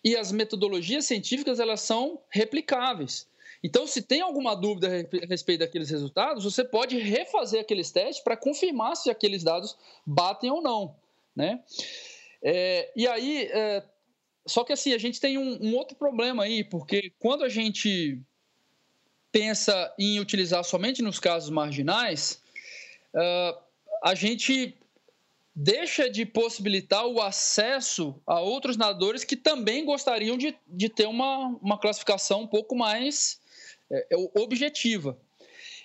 [0.05, 3.29] E as metodologias científicas elas são replicáveis.
[3.63, 8.37] Então, se tem alguma dúvida a respeito daqueles resultados, você pode refazer aqueles testes para
[8.37, 10.97] confirmar se aqueles dados batem ou não,
[11.35, 11.63] né?
[12.43, 13.85] É, e aí, é,
[14.45, 18.21] só que assim a gente tem um, um outro problema aí, porque quando a gente
[19.33, 22.41] pensa em utilizar somente nos casos marginais,
[23.15, 23.59] uh,
[24.05, 24.77] a gente
[25.55, 31.49] deixa de possibilitar o acesso a outros nadadores que também gostariam de, de ter uma,
[31.61, 33.41] uma classificação um pouco mais
[33.91, 35.19] é, é objetiva.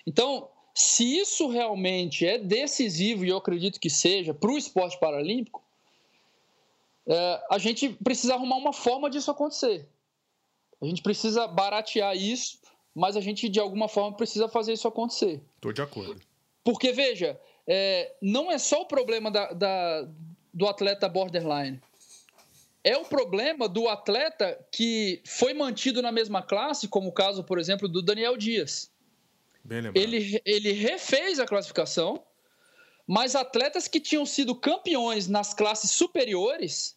[0.06, 5.62] Então, se isso realmente é decisivo, e eu acredito que seja, para o esporte paralímpico,
[7.06, 9.86] é, a gente precisa arrumar uma forma disso acontecer.
[10.80, 12.58] A gente precisa baratear isso
[12.98, 15.40] mas a gente de alguma forma precisa fazer isso acontecer.
[15.54, 16.20] Estou de acordo.
[16.64, 20.08] Porque, veja, é, não é só o problema da, da,
[20.52, 21.80] do atleta borderline.
[22.82, 27.58] É o problema do atleta que foi mantido na mesma classe, como o caso, por
[27.58, 28.90] exemplo, do Daniel Dias.
[29.62, 30.02] Bem lembrado.
[30.02, 32.20] Ele, ele refez a classificação,
[33.06, 36.96] mas atletas que tinham sido campeões nas classes superiores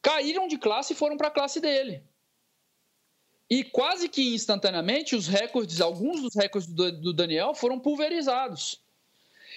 [0.00, 2.02] caíram de classe e foram para a classe dele.
[3.52, 8.80] E quase que instantaneamente, os recordes, alguns dos recordes do, do Daniel foram pulverizados.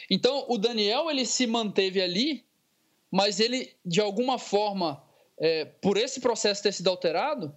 [0.09, 2.43] Então, o Daniel ele se manteve ali,
[3.09, 5.01] mas ele, de alguma forma,
[5.37, 7.55] é, por esse processo ter sido alterado,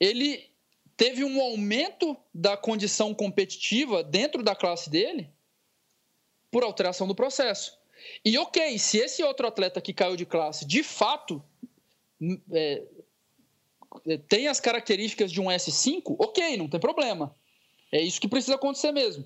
[0.00, 0.48] ele
[0.96, 5.28] teve um aumento da condição competitiva dentro da classe dele
[6.50, 7.78] por alteração do processo.
[8.24, 11.44] E ok, se esse outro atleta que caiu de classe de fato
[12.52, 12.84] é,
[14.28, 17.34] tem as características de um S5, ok, não tem problema.
[17.92, 19.24] É isso que precisa acontecer mesmo.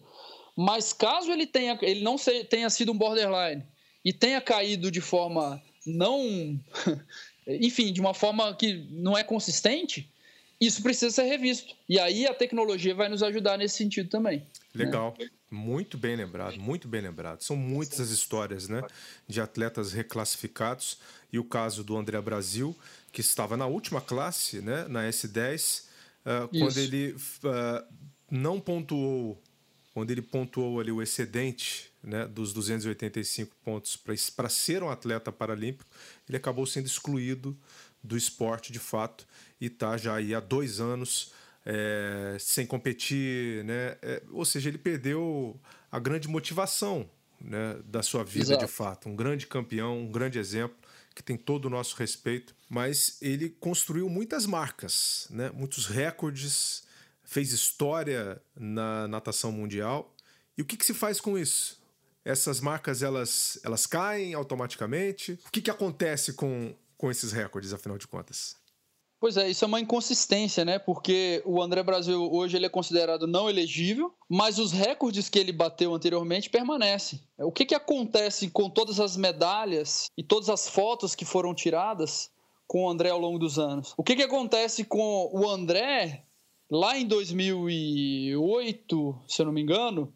[0.56, 2.16] Mas caso ele tenha, ele não
[2.48, 3.64] tenha sido um borderline
[4.04, 6.58] e tenha caído de forma não.
[7.46, 10.10] enfim, de uma forma que não é consistente,
[10.60, 11.74] isso precisa ser revisto.
[11.88, 14.46] E aí a tecnologia vai nos ajudar nesse sentido também.
[14.74, 15.14] Legal.
[15.18, 15.28] Né?
[15.50, 17.42] Muito bem lembrado, muito bem lembrado.
[17.42, 18.80] São muitas as histórias né,
[19.28, 20.98] de atletas reclassificados.
[21.32, 22.76] E o caso do André Brasil,
[23.10, 25.84] que estava na última classe, né, na S10,
[26.26, 27.94] uh, quando ele uh,
[28.30, 29.40] não pontuou,
[29.94, 35.88] quando ele pontuou ali o excedente né, dos 285 pontos para ser um atleta paralímpico,
[36.28, 37.56] ele acabou sendo excluído
[38.02, 39.26] do esporte de fato
[39.60, 41.32] e está já aí há dois anos
[41.64, 43.96] é, sem competir, né?
[44.02, 45.58] É, ou seja, ele perdeu
[45.90, 47.08] a grande motivação
[47.40, 48.66] né, da sua vida Exato.
[48.66, 49.08] de fato.
[49.08, 50.76] Um grande campeão, um grande exemplo
[51.14, 55.50] que tem todo o nosso respeito, mas ele construiu muitas marcas, né?
[55.54, 56.84] muitos recordes,
[57.24, 60.14] fez história na natação mundial.
[60.56, 61.80] E o que, que se faz com isso?
[62.24, 65.38] Essas marcas elas, elas caem automaticamente?
[65.46, 68.56] O que, que acontece com, com esses recordes, afinal de contas?
[69.22, 70.80] Pois é, isso é uma inconsistência, né?
[70.80, 75.52] Porque o André Brasil hoje ele é considerado não elegível, mas os recordes que ele
[75.52, 77.20] bateu anteriormente permanecem.
[77.38, 82.32] O que, que acontece com todas as medalhas e todas as fotos que foram tiradas
[82.66, 83.94] com o André ao longo dos anos?
[83.96, 86.24] O que, que acontece com o André
[86.68, 90.12] lá em 2008, se eu não me engano,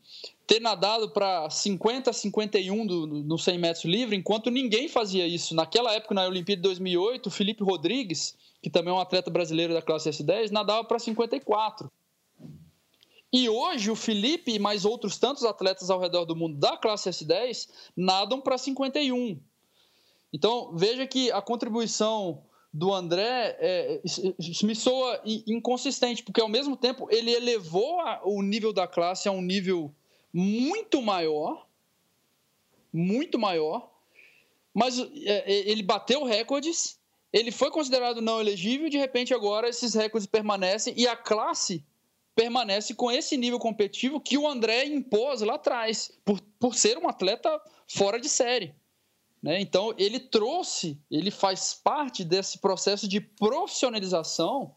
[0.48, 5.54] ter nadado para 50, 51 do, no 100 metros livre, enquanto ninguém fazia isso.
[5.54, 8.34] Naquela época, na Olimpíada de 2008, o Felipe Rodrigues
[8.66, 11.88] que também é um atleta brasileiro da classe S10, nadava para 54.
[13.32, 17.08] E hoje o Felipe e mais outros tantos atletas ao redor do mundo da classe
[17.08, 19.40] S10 nadam para 51.
[20.32, 22.42] Então veja que a contribuição
[22.72, 24.02] do André é,
[24.64, 29.30] me soa inconsistente, porque ao mesmo tempo ele elevou a, o nível da classe a
[29.30, 29.94] um nível
[30.32, 31.68] muito maior,
[32.92, 33.88] muito maior,
[34.74, 36.95] mas é, ele bateu recordes
[37.32, 41.84] ele foi considerado não elegível de repente agora esses recordes permanecem e a classe
[42.36, 47.08] permanece com esse nível competitivo que o André impôs lá atrás, por, por ser um
[47.08, 48.74] atleta fora de série.
[49.42, 49.58] Né?
[49.60, 54.74] Então, ele trouxe, ele faz parte desse processo de profissionalização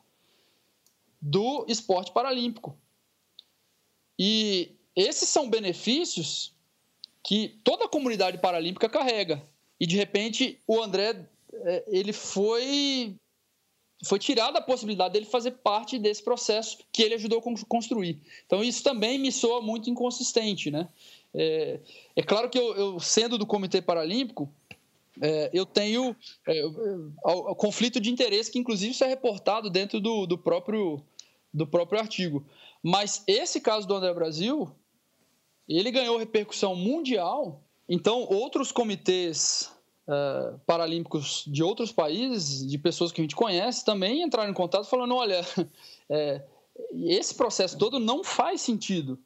[1.21, 2.77] do esporte paralímpico.
[4.17, 6.53] E esses são benefícios
[7.21, 9.43] que toda a comunidade paralímpica carrega.
[9.77, 11.27] E, de repente, o André
[11.87, 13.15] ele foi
[14.05, 18.21] foi tirada a possibilidade dele fazer parte desse processo que ele ajudou a construir.
[18.45, 20.87] Então isso também me soa muito inconsistente, né?
[21.33, 21.79] É,
[22.15, 24.51] é claro que eu, eu, sendo do Comitê Paralímpico,
[25.21, 26.15] é, eu tenho
[26.47, 31.03] é, o, o conflito de interesse que inclusive isso é reportado dentro do, do próprio
[31.53, 32.45] do próprio artigo.
[32.81, 34.71] Mas esse caso do André Brasil,
[35.67, 37.61] ele ganhou repercussão mundial.
[37.87, 39.69] Então outros comitês
[40.09, 44.89] uh, paralímpicos de outros países, de pessoas que a gente conhece, também entraram em contato
[44.89, 45.45] falando: olha,
[46.09, 46.41] é,
[46.93, 49.19] esse processo todo não faz sentido.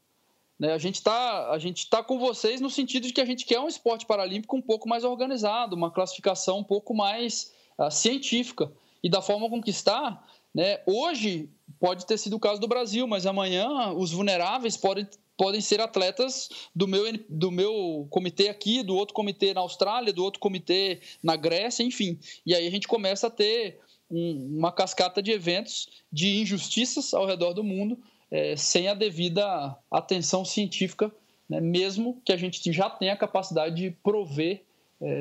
[0.59, 0.73] Né?
[0.73, 1.57] A gente está
[1.89, 4.87] tá com vocês no sentido de que a gente quer um esporte paralímpico um pouco
[4.87, 8.71] mais organizado, uma classificação um pouco mais uh, científica.
[9.01, 10.23] E da forma com que está,
[10.53, 15.05] né, hoje pode ter sido o caso do Brasil, mas amanhã os vulneráveis podem
[15.37, 20.23] podem ser atletas do meu, do meu comitê aqui, do outro comitê na Austrália, do
[20.23, 22.19] outro comitê na Grécia, enfim.
[22.45, 23.79] E aí a gente começa a ter
[24.09, 27.97] um, uma cascata de eventos de injustiças ao redor do mundo,
[28.29, 31.11] é, sem a devida atenção científica,
[31.49, 34.63] né, mesmo que a gente já tenha a capacidade de prover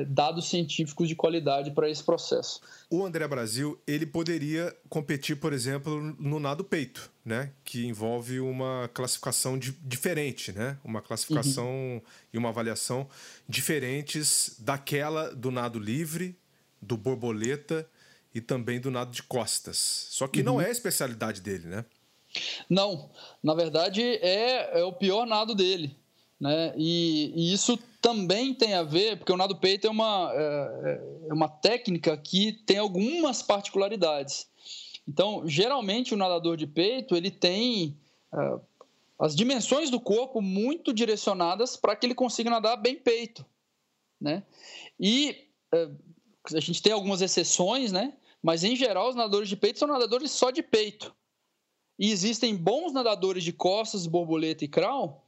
[0.07, 2.61] dados científicos de qualidade para esse processo.
[2.89, 7.51] O André Brasil ele poderia competir, por exemplo, no nado peito, né?
[7.65, 10.77] Que envolve uma classificação de, diferente, né?
[10.83, 12.01] Uma classificação uhum.
[12.31, 13.07] e uma avaliação
[13.47, 16.37] diferentes daquela do nado livre,
[16.81, 17.87] do borboleta
[18.33, 20.07] e também do nado de costas.
[20.09, 20.45] Só que uhum.
[20.45, 21.85] não é a especialidade dele, né?
[22.69, 23.09] Não,
[23.43, 25.95] na verdade é, é o pior nado dele.
[26.39, 26.73] Né?
[26.75, 31.33] E, e, isso também tem a ver, porque o nado peito é uma, é, é
[31.33, 34.45] uma técnica que tem algumas particularidades.
[35.07, 37.97] Então, geralmente o nadador de peito ele tem
[38.33, 38.59] é,
[39.17, 43.45] as dimensões do corpo muito direcionadas para que ele consiga nadar bem peito,
[44.19, 44.43] né?
[44.99, 45.89] E é,
[46.53, 48.13] a gente tem algumas exceções, né?
[48.41, 51.15] Mas em geral os nadadores de peito são nadadores só de peito.
[51.97, 55.22] E existem bons nadadores de costas, borboleta e crawl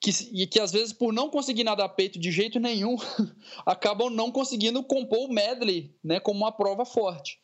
[0.00, 2.96] que, e que às vezes, por não conseguir nadar peito de jeito nenhum,
[3.66, 7.38] acabam não conseguindo compor o medley né, como uma prova forte.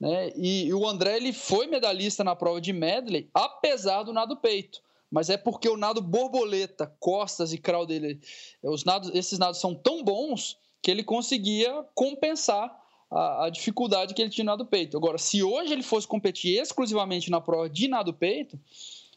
[0.00, 0.32] Né?
[0.34, 4.82] E, e, o André ele foi medalhista na prova de medley, apesar do nado peito.
[5.08, 8.18] Mas é porque o nado borboleta, costas e crawl dele,
[8.62, 12.76] os nados, esses nados são tão bons que ele conseguia compensar
[13.08, 14.96] a, a, dificuldade que ele tinha nado peito.
[14.96, 18.58] Agora, se hoje ele fosse competir exclusivamente na prova de nado peito,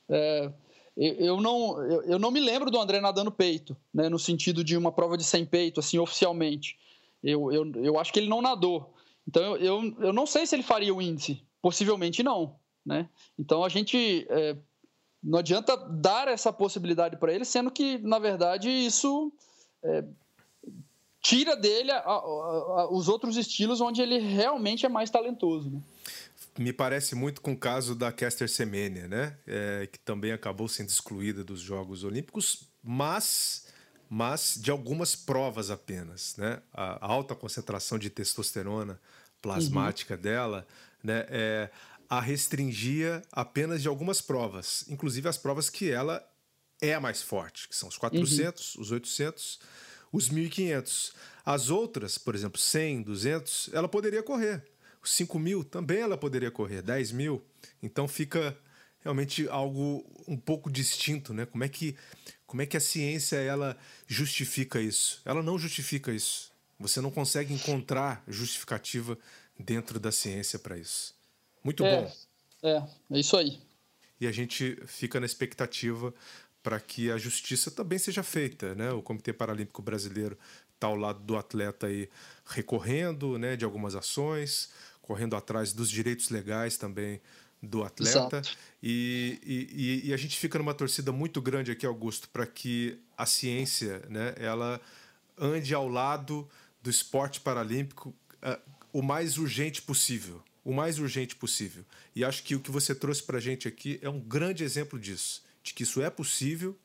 [0.10, 0.52] é,
[0.98, 4.92] eu, não, eu, não me lembro do André nadando peito, né, no sentido de uma
[4.92, 6.78] prova de 100 peito, assim, oficialmente.
[7.22, 8.94] Eu, eu, eu acho que ele não nadou.
[9.28, 11.42] Então, eu, eu, eu não sei se ele faria o índice.
[11.62, 12.56] Possivelmente não.
[12.86, 13.10] Né?
[13.38, 14.26] Então, a gente.
[14.30, 14.56] É,
[15.22, 19.34] não adianta dar essa possibilidade para ele, sendo que, na verdade, isso
[19.84, 20.04] é,
[21.20, 25.72] tira dele a, a, a, os outros estilos onde ele realmente é mais talentoso.
[25.72, 25.82] Né?
[26.58, 29.38] Me parece muito com o caso da Caster Semenya, né?
[29.46, 33.66] É, que também acabou sendo excluída dos Jogos Olímpicos, mas,
[34.10, 36.36] mas de algumas provas apenas.
[36.38, 36.62] Né?
[36.74, 39.00] A alta concentração de testosterona
[39.42, 40.22] plasmática uhum.
[40.22, 40.68] dela
[41.04, 41.70] né, é,
[42.10, 46.26] a restringia apenas de algumas provas, inclusive as provas que ela
[46.82, 48.82] é a mais forte, que são os 400, uhum.
[48.82, 49.60] os 800
[50.16, 51.14] os 1.500.
[51.46, 54.64] As outras, por exemplo, 100, 200, ela poderia correr.
[55.06, 57.46] Os 5 mil também ela poderia correr, 10 mil.
[57.82, 58.58] Então fica
[59.02, 61.46] realmente algo um pouco distinto, né?
[61.46, 61.96] Como é que,
[62.48, 63.78] como é que a ciência ela
[64.08, 65.22] justifica isso?
[65.24, 66.52] Ela não justifica isso.
[66.80, 69.16] Você não consegue encontrar justificativa
[69.58, 71.14] dentro da ciência para isso.
[71.64, 72.14] Muito é, bom.
[72.64, 73.62] É, é isso aí.
[74.20, 76.12] E a gente fica na expectativa
[76.64, 78.74] para que a justiça também seja feita.
[78.74, 78.92] Né?
[78.92, 80.36] O Comitê Paralímpico Brasileiro
[80.74, 82.10] está ao lado do atleta aí
[82.46, 84.70] recorrendo né, de algumas ações,
[85.06, 87.22] correndo atrás dos direitos legais também
[87.62, 88.42] do atleta.
[88.82, 93.26] E, e, e, a gente fica numa torcida muito grande aqui, Augusto, para que a
[93.26, 94.82] ciência né, ela
[95.38, 96.50] ande ao lado
[96.82, 98.10] do esporte paralímpico
[98.44, 98.60] uh,
[98.92, 100.42] o mais urgente possível.
[100.64, 101.86] O mais urgente possível.
[102.16, 105.00] E acho que o que você trouxe para a gente aqui é um grande exemplo
[105.00, 106.78] disso de que isso é possível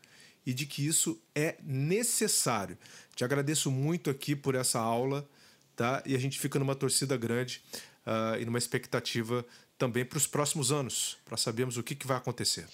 [0.44, 2.78] e de que isso é necessário.
[3.14, 5.28] Te agradeço muito aqui por essa aula,
[5.76, 6.02] tá?
[6.06, 7.62] E a gente fica numa torcida grande
[8.06, 9.44] uh, e numa expectativa
[9.78, 12.66] também para os próximos anos, para sabermos o que, que vai acontecer.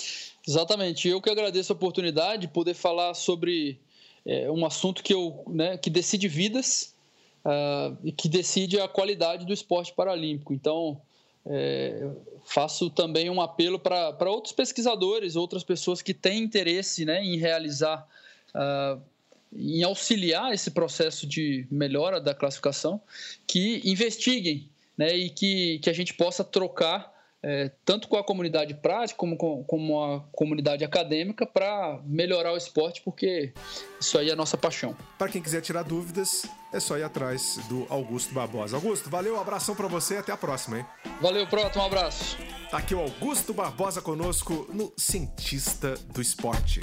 [0.46, 1.08] Exatamente.
[1.08, 3.80] Eu que agradeço a oportunidade de poder falar sobre
[4.26, 6.94] é, um assunto que, eu, né, que decide vidas
[7.44, 10.52] uh, e que decide a qualidade do esporte paralímpico.
[10.52, 11.00] Então,
[11.46, 12.10] é,
[12.44, 18.04] faço também um apelo para outros pesquisadores, outras pessoas que têm interesse né, em realizar,
[18.52, 19.00] uh,
[19.52, 23.00] em auxiliar esse processo de melhora da classificação,
[23.46, 28.74] que investiguem né, e que, que a gente possa trocar é, tanto com a comunidade
[28.74, 33.52] prática como com, como a comunidade acadêmica para melhorar o esporte, porque
[34.00, 34.96] isso aí é a nossa paixão.
[35.16, 38.76] Para quem quiser tirar dúvidas, é só ir atrás do Augusto Barbosa.
[38.76, 40.86] Augusto, valeu, um abração para você e até a próxima, hein?
[41.20, 42.36] Valeu, pronto, um abraço.
[42.68, 46.80] Tá aqui o Augusto Barbosa conosco no Cientista do Esporte.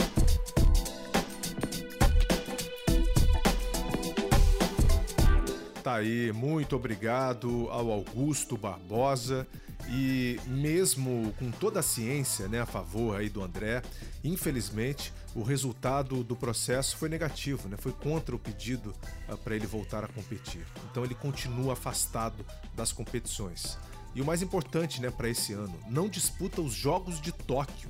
[5.84, 9.46] Tá aí, muito obrigado ao Augusto Barbosa.
[9.90, 13.82] E mesmo com toda a ciência né, a favor aí do André,
[14.24, 17.76] infelizmente o resultado do processo foi negativo, né?
[17.78, 18.96] foi contra o pedido
[19.28, 20.66] uh, para ele voltar a competir.
[20.90, 23.78] Então ele continua afastado das competições.
[24.16, 27.90] E o mais importante né, para esse ano, não disputa os Jogos de Tóquio.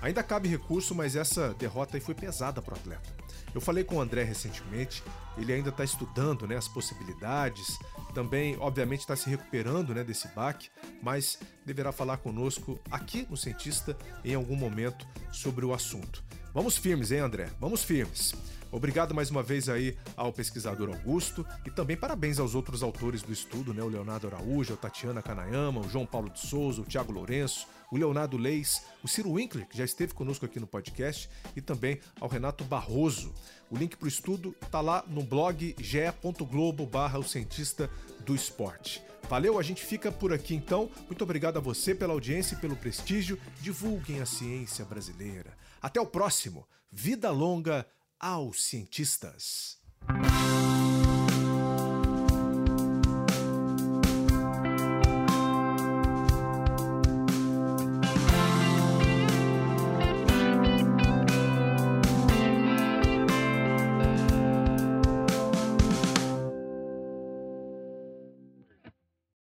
[0.00, 3.23] Ainda cabe recurso, mas essa derrota aí foi pesada para o atleta.
[3.54, 5.02] Eu falei com o André recentemente,
[5.38, 7.78] ele ainda está estudando né, as possibilidades,
[8.12, 10.70] também, obviamente, está se recuperando né, desse baque,
[11.02, 16.22] mas deverá falar conosco aqui no Cientista em algum momento sobre o assunto.
[16.52, 17.50] Vamos firmes, hein, André?
[17.60, 18.34] Vamos firmes.
[18.70, 23.32] Obrigado mais uma vez aí ao pesquisador Augusto e também parabéns aos outros autores do
[23.32, 23.80] estudo, né?
[23.82, 27.96] O Leonardo Araújo, a Tatiana Canayama, o João Paulo de Souza, o Tiago Lourenço, o
[27.96, 32.28] Leonardo Leis, o Ciro Winkler, que já esteve conosco aqui no podcast, e também ao
[32.28, 33.32] Renato Barroso.
[33.70, 37.88] O link para o estudo está lá no blog ge.globo barra o cientista
[38.26, 39.00] do esporte.
[39.28, 40.90] Valeu, a gente fica por aqui então.
[41.06, 43.38] Muito obrigado a você pela audiência e pelo prestígio.
[43.60, 45.56] Divulguem a ciência brasileira.
[45.80, 46.66] Até o próximo.
[46.90, 47.86] Vida longa
[48.18, 49.78] aos cientistas.